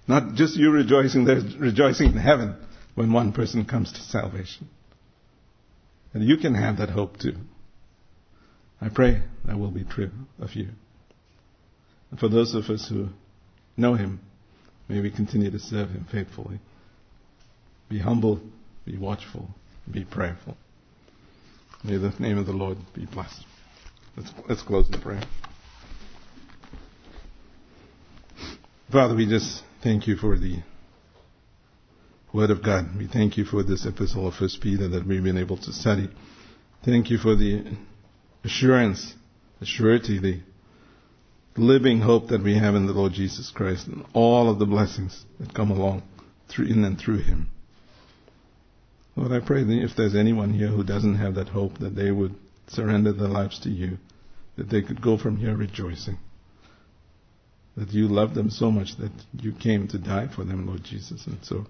[0.07, 2.55] Not just you rejoicing, there's rejoicing in heaven
[2.95, 4.69] when one person comes to salvation.
[6.15, 7.35] And you can have that hope too.
[8.81, 10.69] I pray that will be true of you.
[12.11, 13.09] And for those of us who
[13.75, 14.19] know Him,
[14.87, 16.59] may we continue to serve Him faithfully.
[17.89, 18.39] Be humble,
[18.85, 19.49] be watchful,
[19.89, 20.57] be prayerful.
[21.83, 23.43] May the name of the Lord be blessed.
[24.15, 25.23] Let's, let's close in prayer.
[28.91, 30.57] Father, we just thank you for the
[32.33, 32.97] Word of God.
[32.97, 36.09] We thank you for this epistle of First Peter that we've been able to study.
[36.83, 37.77] Thank you for the
[38.47, 39.13] assurance,
[39.59, 40.39] the surety, the
[41.57, 45.25] living hope that we have in the Lord Jesus Christ and all of the blessings
[45.39, 46.03] that come along
[46.47, 47.49] through, in and through him.
[49.17, 52.09] Lord, I pray that if there's anyone here who doesn't have that hope, that they
[52.09, 52.35] would
[52.67, 53.97] surrender their lives to you,
[54.55, 56.17] that they could go from here rejoicing.
[57.75, 61.27] That you love them so much that you came to die for them, Lord Jesus,
[61.27, 61.65] and so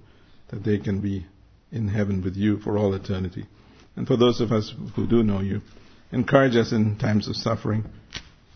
[0.49, 1.25] that they can be
[1.71, 3.45] in heaven with you for all eternity.
[3.95, 5.61] And for those of us who do know you,
[6.11, 7.85] encourage us in times of suffering.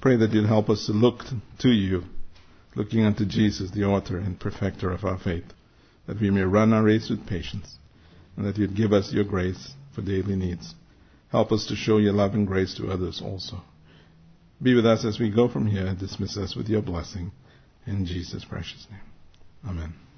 [0.02, 1.24] Pray that you'll help us to look
[1.60, 2.04] to you,
[2.76, 5.46] looking unto Jesus, the author and perfecter of our faith,
[6.08, 7.78] that we may run our race with patience,
[8.36, 10.74] and that you'd give us your grace for daily needs.
[11.32, 13.62] Help us to show your love and grace to others also.
[14.62, 17.32] Be with us as we go from here and dismiss us with your blessing.
[17.88, 19.02] In Jesus' precious name.
[19.68, 20.11] Amen.